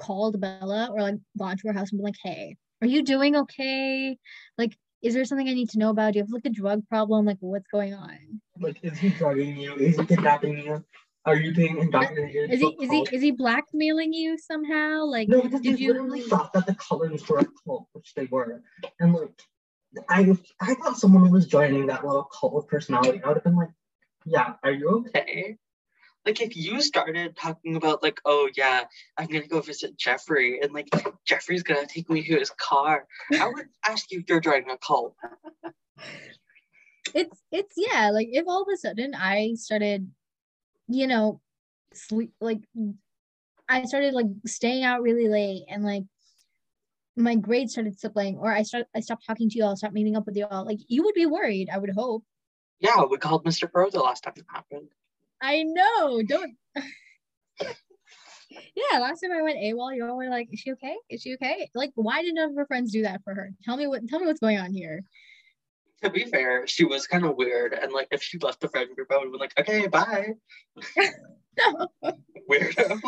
[0.02, 3.36] called Bella or like gone to her house and been like, hey, are you doing
[3.36, 4.18] okay?
[4.58, 6.14] Like, is there something I need to know about?
[6.14, 7.26] Do you have like a drug problem?
[7.26, 8.18] Like, what's going on?
[8.60, 9.76] Like, is he drugging you?
[9.76, 10.84] Is he kidnapping you?
[11.26, 12.52] Are you being indoctrinated?
[12.52, 15.06] Is he is he is he blackmailing you somehow?
[15.06, 18.14] Like No, because did they you literally thought that the Cullens were a cult, which
[18.14, 18.62] they were.
[19.00, 19.42] And like,
[20.10, 23.22] I I thought someone was joining that little cult of personality.
[23.24, 23.70] I would have been like,
[24.26, 25.58] yeah, are you okay?
[26.26, 28.86] Like if you started talking about like, oh yeah,
[29.18, 30.90] I'm gonna go visit Jeffrey and like
[31.26, 33.08] Jeffrey's gonna take me to his car,
[33.40, 35.16] I would ask you if you're driving a cult.
[37.14, 40.10] it's it's yeah, like if all of a sudden I started,
[40.88, 41.42] you know,
[41.94, 42.62] sleep like
[43.68, 46.04] I started like staying out really late and like
[47.16, 50.16] my grades started slipping or I start I stopped talking to you all, stopped meeting
[50.16, 52.24] up with you all, like you would be worried, I would hope.
[52.80, 53.72] Yeah, we called Mr.
[53.72, 54.90] Pro the last time it happened.
[55.44, 56.56] I know, don't
[58.76, 60.96] Yeah, last time I went AWOL, you all were like, "Is she okay?
[61.10, 63.52] Is she okay?" Like, why did none of her friends do that for her?
[63.64, 64.08] Tell me what.
[64.08, 65.04] Tell me what's going on here.
[66.04, 68.90] To be fair, she was kind of weird, and like if she left the friend
[68.96, 70.30] group, I would have been like, okay, bye.
[71.58, 71.88] no.
[72.50, 73.02] Weirdo.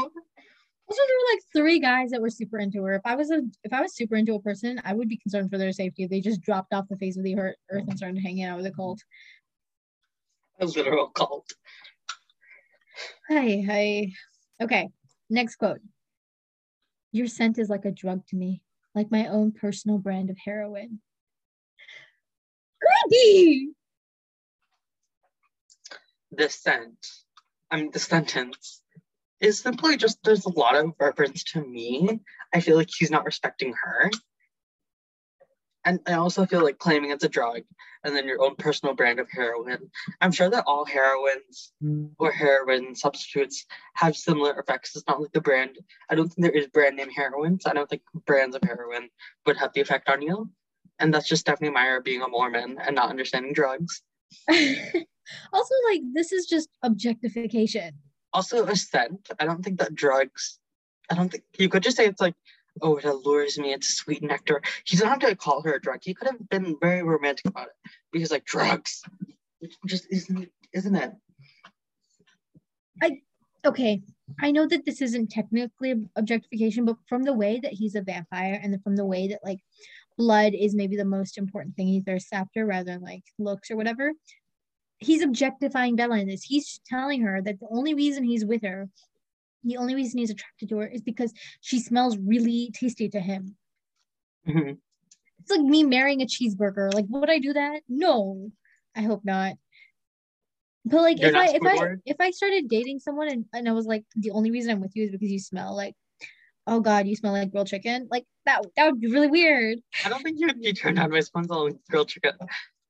[0.88, 2.96] Also, there were like three guys that were super into her.
[2.96, 5.50] If I was a if I was super into a person, I would be concerned
[5.50, 8.46] for their safety they just dropped off the face of the earth and started hanging
[8.46, 9.00] out with a cult.
[10.60, 11.52] A literal cult.
[13.30, 14.12] Hi, hi.
[14.62, 14.90] Okay,
[15.30, 15.82] next quote.
[17.12, 18.62] Your scent is like a drug to me,
[18.94, 21.02] like my own personal brand of heroin.
[23.10, 23.70] Creepy.
[26.32, 27.08] The scent,
[27.72, 28.82] I mean, the sentence
[29.40, 32.20] is simply just there's a lot of reference to me.
[32.54, 34.12] I feel like he's not respecting her.
[35.86, 37.62] And I also feel like claiming it's a drug
[38.04, 39.92] and then your own personal brand of heroin.
[40.20, 42.10] I'm sure that all heroines mm.
[42.18, 44.96] or heroin substitutes have similar effects.
[44.96, 45.78] It's not like the brand.
[46.10, 47.66] I don't think there is brand name heroines.
[47.68, 49.10] I don't think brands of heroin
[49.46, 50.50] would have the effect on you.
[51.00, 54.02] And that's just Stephenie Meyer being a Mormon and not understanding drugs.
[54.50, 57.92] also, like this is just objectification.
[58.34, 59.30] Also, a scent.
[59.40, 60.60] I don't think that drugs.
[61.10, 62.36] I don't think you could just say it's like
[62.82, 64.62] oh, it allures me, it's sweet nectar.
[64.86, 66.00] He doesn't have to call her a drug.
[66.04, 69.02] He could have been very romantic about it because, like, drugs
[69.88, 71.12] just isn't, isn't it?
[73.02, 73.22] I,
[73.66, 74.02] okay,
[74.40, 78.60] I know that this isn't technically objectification, but from the way that he's a vampire
[78.62, 79.60] and from the way that, like,
[80.18, 83.76] blood is maybe the most important thing he thirsts after rather than, like, looks or
[83.76, 84.12] whatever.
[85.00, 86.44] He's objectifying Bella in this.
[86.44, 88.88] He's telling her that the only reason he's with her
[89.66, 93.56] the only reason he's attracted to her is because she smells really tasty to him.
[94.48, 94.74] Mm-hmm.
[95.42, 96.94] It's like me marrying a cheeseburger.
[96.94, 97.82] Like, would I do that?
[97.88, 98.52] No,
[98.96, 99.56] I hope not.
[100.86, 103.72] But like, You're if I if I if I started dating someone and, and I
[103.72, 105.96] was like, the only reason I'm with you is because you smell like,
[106.68, 108.08] oh god, you smell like grilled chicken.
[108.12, 109.80] Like that that would be really weird.
[110.04, 112.34] I don't think you would be turned on by smelling like grilled chicken.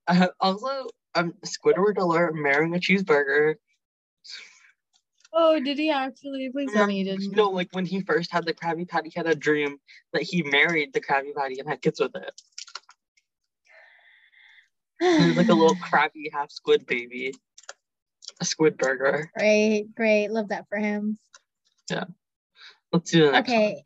[0.08, 3.56] Uh, also, um, Squidward alert, marrying a cheeseburger.
[5.38, 6.50] Oh, did he actually?
[6.50, 7.36] Please tell me he didn't.
[7.36, 9.78] No, like when he first had the Krabby Patty, he had a dream
[10.14, 12.42] that he married the Krabby Patty and had kids with it.
[15.02, 17.34] he was like a little crabby half squid baby,
[18.40, 19.30] a squid burger.
[19.38, 21.18] Great, great, love that for him.
[21.92, 22.06] Yeah,
[22.94, 23.58] let's do the next one.
[23.58, 23.74] okay.
[23.74, 23.84] One.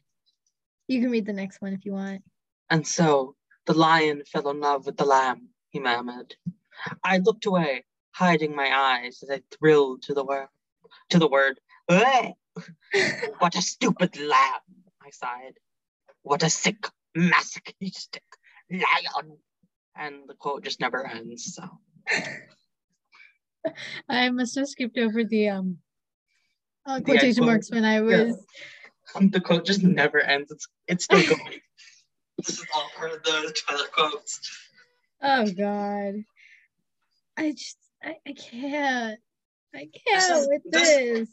[0.87, 2.21] You can read the next one if you want.
[2.69, 3.35] And so
[3.65, 5.49] the lion fell in love with the lamb.
[5.71, 6.35] He murmured.
[7.03, 10.49] I looked away, hiding my eyes as I thrilled to the world
[11.09, 11.59] to the word.
[13.39, 14.61] what a stupid lamb,
[15.01, 15.53] I sighed.
[16.21, 18.23] What a sick, masochistic
[18.69, 19.37] lion.
[19.95, 21.55] And the quote just never ends.
[21.55, 21.63] So
[24.09, 25.77] I must have skipped over the um
[26.85, 28.19] uh, quotation marks when I was.
[28.19, 28.33] Yeah.
[29.19, 30.51] The quote just never ends.
[30.51, 31.59] It's it's still going.
[32.37, 34.39] this is all part of the Twilight quotes.
[35.19, 36.23] Oh God,
[37.35, 39.19] I just I, I can't.
[39.75, 41.29] I can't with this.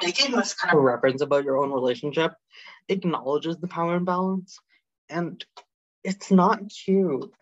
[0.00, 2.34] Making this kind of reference about your own relationship
[2.88, 4.58] acknowledges the power imbalance,
[5.08, 5.44] and
[6.04, 7.32] it's not cute.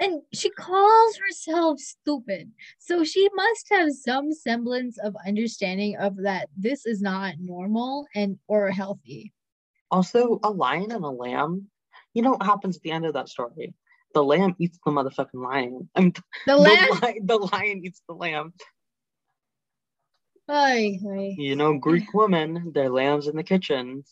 [0.00, 2.50] And she calls herself stupid.
[2.78, 8.38] So she must have some semblance of understanding of that this is not normal and
[8.48, 9.32] or healthy.
[9.90, 11.66] Also, a lion and a lamb,
[12.14, 13.74] you know what happens at the end of that story?
[14.14, 15.88] The lamb eats the motherfucking lion.
[15.94, 16.14] I mean,
[16.46, 17.00] the, the lamb?
[17.02, 18.54] Li- the lion eats the lamb.
[20.52, 21.36] Hi, hi.
[21.38, 24.02] You know, Greek women, they're lambs in the kitchen,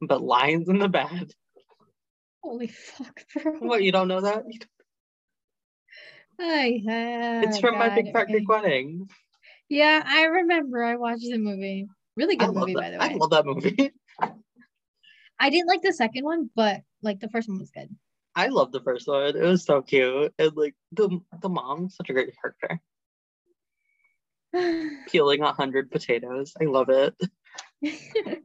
[0.00, 1.32] but lions in the bed.
[2.42, 3.52] Holy fuck, bro.
[3.60, 4.42] What, you don't know that?
[6.40, 7.40] Hi, ah, hi.
[7.44, 8.32] It's from God, my Big Fat okay.
[8.32, 9.08] Greek Wedding.
[9.68, 10.82] Yeah, I remember.
[10.82, 11.86] I watched the movie.
[12.16, 12.80] Really good movie, that.
[12.80, 13.04] by the way.
[13.04, 13.92] I love that movie.
[15.38, 17.94] I didn't like the second one, but like the first one was good.
[18.34, 19.36] I love the first one.
[19.36, 20.34] It was so cute.
[20.36, 22.80] And like the the mom's such a great character.
[25.08, 26.54] peeling a hundred potatoes.
[26.60, 27.14] I love it.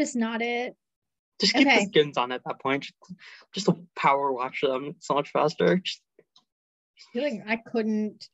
[0.00, 0.74] Just not it.
[1.40, 1.80] Just keep okay.
[1.80, 2.84] the skins on at that point.
[2.84, 2.94] Just,
[3.52, 5.78] just power wash them so much faster.
[5.78, 6.00] Just...
[6.20, 8.28] I feel like I couldn't.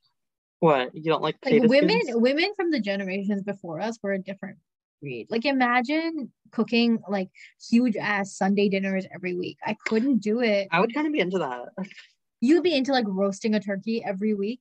[0.61, 1.37] What you don't like?
[1.45, 2.17] Like women, skins?
[2.21, 4.59] women from the generations before us were a different
[5.01, 5.29] breed.
[5.31, 7.31] Like imagine cooking like
[7.71, 9.59] huge ass Sunday dinners every week.
[9.65, 10.69] I couldn't do it.
[10.71, 11.69] I would kind of be into that
[12.41, 14.61] you'd be into like roasting a turkey every week.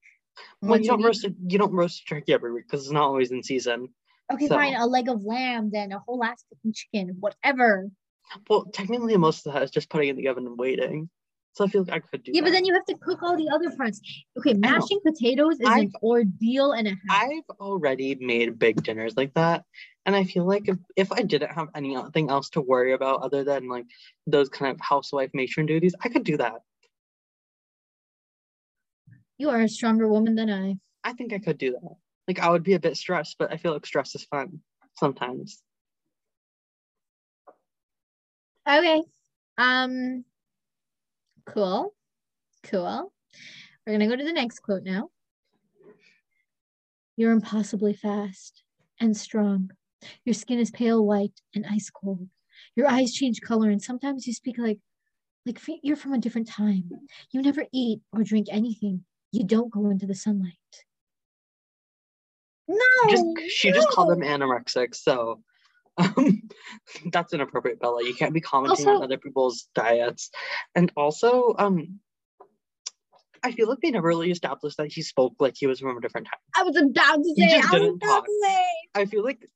[0.62, 3.04] Well, you don't roast a, you don't roast a turkey every week because it's not
[3.04, 3.90] always in season.
[4.32, 4.56] Okay, so.
[4.56, 4.76] fine.
[4.76, 7.90] A leg of lamb, then a whole ass chicken, whatever.
[8.50, 11.10] Well, technically, most of that is just putting it in the oven and waiting.
[11.54, 12.32] So I feel like I could do.
[12.32, 12.36] That.
[12.36, 12.46] Yeah, that.
[12.46, 14.00] but then you have to cook all the other parts.
[14.38, 17.24] Okay, mashing potatoes is I've, an ordeal and a half.
[17.24, 19.64] I've already made big dinners like that,
[20.06, 23.44] and I feel like if, if I didn't have anything else to worry about other
[23.44, 23.86] than like
[24.28, 26.62] those kind of housewife matron duties, I could do that.
[29.38, 30.78] You are a stronger woman than I.
[31.04, 31.96] I think I could do that.
[32.28, 34.60] Like I would be a bit stressed, but I feel like stress is fun
[34.96, 35.62] sometimes.
[38.68, 39.02] Okay.
[39.58, 40.26] Um
[41.46, 41.94] cool.
[42.64, 43.14] Cool.
[43.86, 45.10] We're gonna go to the next quote now.
[47.16, 48.64] You're impossibly fast
[49.00, 49.72] and strong.
[50.26, 52.28] Your skin is pale white and ice cold.
[52.76, 54.80] Your eyes change color, and sometimes you speak like
[55.46, 56.90] like you're from a different time.
[57.32, 59.06] You never eat or drink anything.
[59.32, 60.54] You don't go into the sunlight.
[62.68, 62.78] No,
[63.10, 64.16] Just she just called no.
[64.16, 65.42] them anorexic, so
[65.98, 66.42] um,
[67.12, 68.04] that's inappropriate, Bella.
[68.04, 70.30] You can't be commenting Also- on other people's diets.
[70.76, 72.00] And also, um,
[73.44, 76.02] I feel like they never really established that he spoke like he was from a
[76.02, 76.40] different time.
[76.58, 77.58] I was about to You say.
[77.58, 78.26] just I was didn't about talk.
[78.26, 78.66] to say.
[78.96, 79.48] I feel like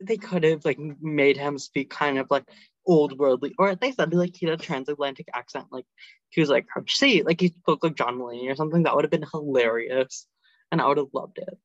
[0.00, 2.44] they could have like made him speak kind of like
[2.86, 5.66] old worldly, or at least that'd be like he had a transatlantic accent.
[5.70, 5.86] Like
[6.30, 7.26] he was like, how'd you say it?
[7.26, 8.82] Like he spoke like John Mulaney or something.
[8.82, 10.26] That would have been hilarious,
[10.70, 11.58] and I would have loved it.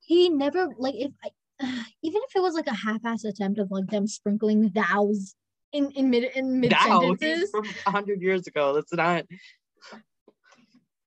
[0.00, 1.28] he never like if I,
[2.02, 5.34] even if it was like a half-ass attempt of like them sprinkling thous
[5.72, 7.50] in in mid in mid sentences.
[7.50, 8.74] from hundred years ago.
[8.74, 9.26] That's not.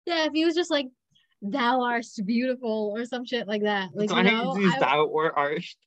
[0.05, 0.87] Yeah, if he was just like
[1.41, 3.91] thou art beautiful or some shit like that.
[3.93, 5.77] Like so you know, need to use I, thou or arch.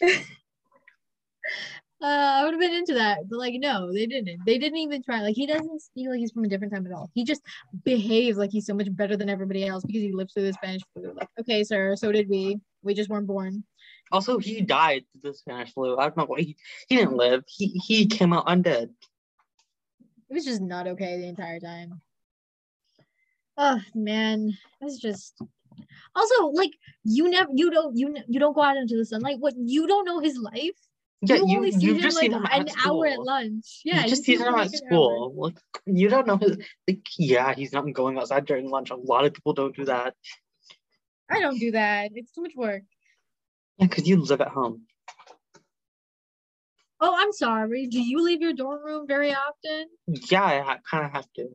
[2.04, 3.20] uh, I would have been into that.
[3.30, 4.44] But like no, they didn't.
[4.44, 5.22] They didn't even try.
[5.22, 7.10] Like he doesn't speak like he's from a different time at all.
[7.14, 7.40] He just
[7.82, 10.82] behaves like he's so much better than everybody else because he lives through the Spanish
[10.92, 11.14] flu.
[11.14, 12.60] Like, okay, sir, so did we.
[12.82, 13.64] We just weren't born.
[14.12, 15.96] Also, he died to the Spanish flu.
[15.96, 16.56] I don't know why he,
[16.88, 17.42] he didn't live.
[17.48, 18.90] He he came out undead.
[20.28, 22.02] it was just not okay the entire time.
[23.56, 24.52] Oh man,
[24.82, 25.40] it's just
[26.14, 29.38] also like you never you don't you you don't go out into the sunlight.
[29.38, 30.76] What you don't know his life.
[31.26, 33.80] Yeah, you only you him, just like seen him an hour at lunch.
[33.84, 34.86] Yeah, you just see seen him for, at an hour.
[34.88, 35.34] school.
[35.36, 36.58] Like you don't know his.
[36.88, 38.90] Like yeah, he's not going outside during lunch.
[38.90, 40.14] A lot of people don't do that.
[41.30, 42.10] I don't do that.
[42.14, 42.82] It's too much work.
[43.78, 44.82] Yeah, because you live at home.
[47.00, 47.86] Oh, I'm sorry.
[47.86, 49.86] Do you leave your dorm room very often?
[50.30, 51.48] Yeah, I ha- kind of have to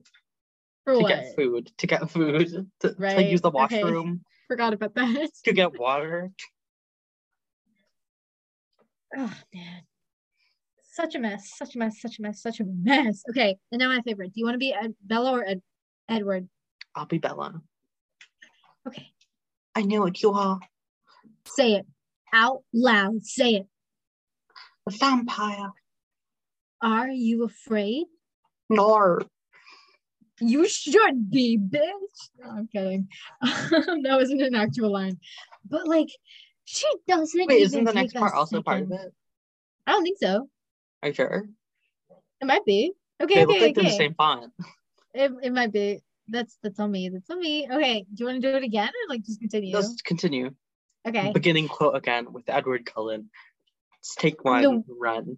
[0.85, 1.07] For to what?
[1.09, 3.81] get food, to get food, to, to use the okay.
[3.83, 5.29] washroom, Forgot about that.
[5.45, 6.31] to get water.
[9.17, 9.81] Oh man.
[10.83, 11.51] Such a mess.
[11.55, 12.01] Such a mess.
[12.01, 12.41] Such a mess.
[12.41, 13.23] Such a mess.
[13.29, 14.33] Okay, and now my favorite.
[14.33, 15.61] Do you want to be Ed- Bella or Ed-
[16.09, 16.49] Edward?
[16.95, 17.61] I'll be Bella.
[18.87, 19.07] Okay.
[19.75, 20.59] I know it you are.
[21.45, 21.85] Say it
[22.33, 23.23] out loud.
[23.23, 23.67] Say it.
[24.87, 25.71] A vampire.
[26.81, 28.05] Are you afraid?
[28.69, 29.19] no
[30.39, 32.29] You should be, bitch.
[32.39, 33.07] No, I'm kidding.
[33.41, 35.19] that wasn't an actual line.
[35.67, 36.09] But like,
[36.69, 37.47] she doesn't.
[37.47, 39.11] Wait, isn't the next part also part of it?
[39.87, 40.47] I don't think so.
[41.01, 41.49] Are you sure?
[42.41, 42.93] It might be.
[43.19, 43.91] Okay, They look okay, like they're okay.
[43.91, 44.53] the same font.
[45.15, 45.99] It, it might be.
[46.27, 47.09] That's that's on me.
[47.09, 47.67] That's on me.
[47.69, 48.05] Okay.
[48.13, 49.75] Do you want to do it again or like just continue?
[49.75, 50.51] Let's continue.
[51.07, 51.31] Okay.
[51.33, 53.31] Beginning quote again with Edward Cullen.
[53.97, 55.37] Let's take one, run.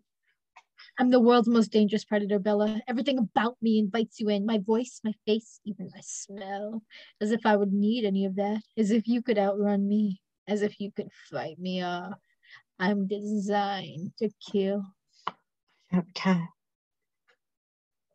[0.99, 2.81] I'm the world's most dangerous predator, Bella.
[2.89, 4.45] Everything about me invites you in.
[4.45, 6.83] My voice, my face, even my smell.
[7.21, 8.61] As if I would need any of that.
[8.77, 10.19] As if you could outrun me.
[10.51, 12.19] As if you could fight me off.
[12.77, 14.83] I'm designed to kill.
[15.95, 16.41] Okay.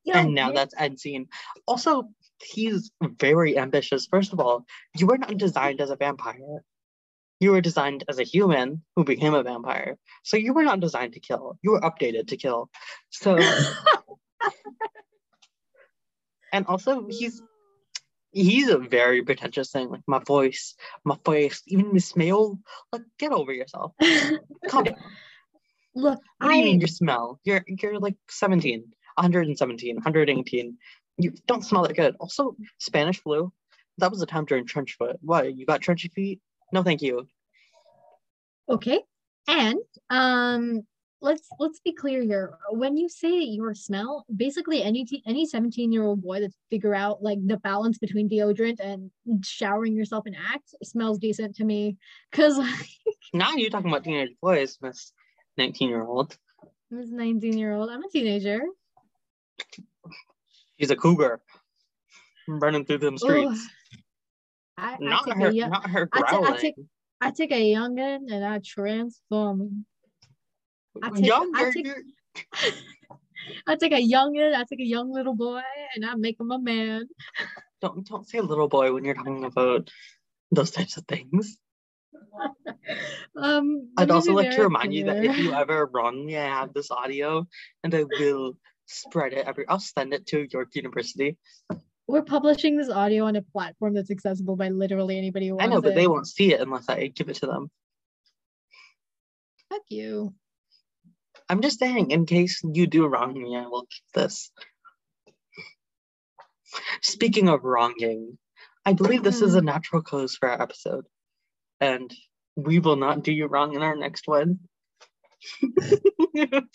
[0.04, 1.28] Yo, and now that's end scene.
[1.66, 2.10] Also,
[2.42, 4.06] he's very ambitious.
[4.06, 4.66] First of all,
[4.98, 6.62] you were not designed as a vampire.
[7.40, 9.96] You were designed as a human who became a vampire.
[10.22, 11.58] So you were not designed to kill.
[11.62, 12.68] You were updated to kill.
[13.08, 13.38] So
[16.52, 17.40] and also he's
[18.36, 19.88] he's a very pretentious thing.
[19.88, 22.58] Like my voice, my face, even the smell.
[22.92, 23.92] Like get over yourself.
[24.68, 24.86] Come.
[25.94, 27.40] Look, What do you mean I your smell?
[27.44, 30.78] You're you're like 17, 117, 118.
[31.18, 32.16] You don't smell that good.
[32.20, 33.52] Also, Spanish flu.
[33.98, 35.16] That was a time during trench foot.
[35.22, 35.56] What?
[35.56, 36.40] You got trenchy feet?
[36.72, 37.26] No, thank you.
[38.68, 39.00] okay.
[39.48, 39.78] And
[40.10, 40.82] um
[41.26, 42.54] let's let's be clear here.
[42.70, 46.94] When you say your smell, basically any t- any 17 year old boy that figure
[46.94, 49.10] out like the balance between deodorant and
[49.44, 51.96] showering yourself in Axe smells decent to me.
[52.32, 52.58] Cause
[53.34, 55.12] Now you're talking about teenage boys, Miss
[55.58, 56.38] 19 year old.
[56.92, 57.90] I'm a 19 year old.
[57.90, 58.60] I'm a teenager.
[60.78, 61.40] She's a cougar.
[62.48, 63.66] Running through them streets.
[64.78, 66.76] I, I not take her, a not her I take-
[67.18, 69.86] I take a youngin and I transform him.
[71.02, 72.74] I take- Younger, I take-
[73.66, 75.62] I take a youngin, I take a young little boy
[75.94, 77.08] and I make him a man.
[77.80, 79.90] don't don't say little boy when you're talking about
[80.50, 81.58] those types of things.
[83.36, 86.72] Um, I'd also like to remind you that if you ever wrong me, I have
[86.72, 87.46] this audio
[87.84, 88.56] and I will
[88.86, 91.36] spread it every I'll send it to York University.
[92.06, 95.82] we're publishing this audio on a platform that's accessible by literally anybody who I know,
[95.82, 95.94] but it.
[95.96, 97.70] they won't see it unless I give it to them.
[99.70, 100.34] Fuck you.
[101.48, 104.50] I'm just saying, in case you do wrong me, I will keep this.
[107.02, 108.36] Speaking of wronging,
[108.84, 111.06] I believe this is a natural close for our episode.
[111.80, 112.12] And
[112.56, 114.58] we will not do you wrong in our next one.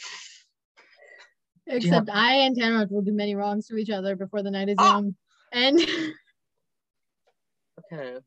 [1.68, 4.76] Except I and Tamara will do many wrongs to each other before the night is
[4.80, 4.94] Ah!
[4.94, 5.16] young.
[5.52, 5.80] And
[7.92, 8.18] okay.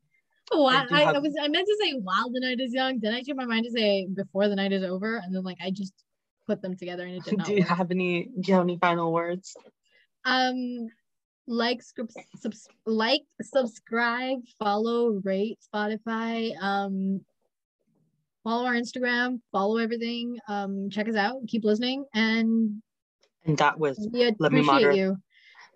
[0.51, 2.99] Do I, I have- was I meant to say while the night is young.
[2.99, 5.57] Then I changed my mind to say before the night is over, and then like
[5.61, 5.93] I just
[6.47, 7.69] put them together and it did not Do you work.
[7.69, 9.55] have any do you have any final words?
[10.25, 10.87] Um,
[11.47, 16.59] like, subs- like, subscribe, follow, rate Spotify.
[16.59, 17.21] Um,
[18.43, 20.37] follow our Instagram, follow everything.
[20.47, 21.35] Um, check us out.
[21.47, 22.81] Keep listening, and
[23.45, 23.99] And that was
[24.39, 24.97] Let me moderate.
[24.97, 25.17] you.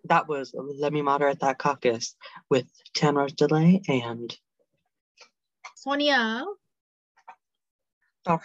[0.06, 2.16] that was let me moderate that caucus
[2.50, 2.66] with
[2.96, 4.36] 10 hours delay and
[5.76, 6.46] Sonia.
[8.22, 8.42] Stop.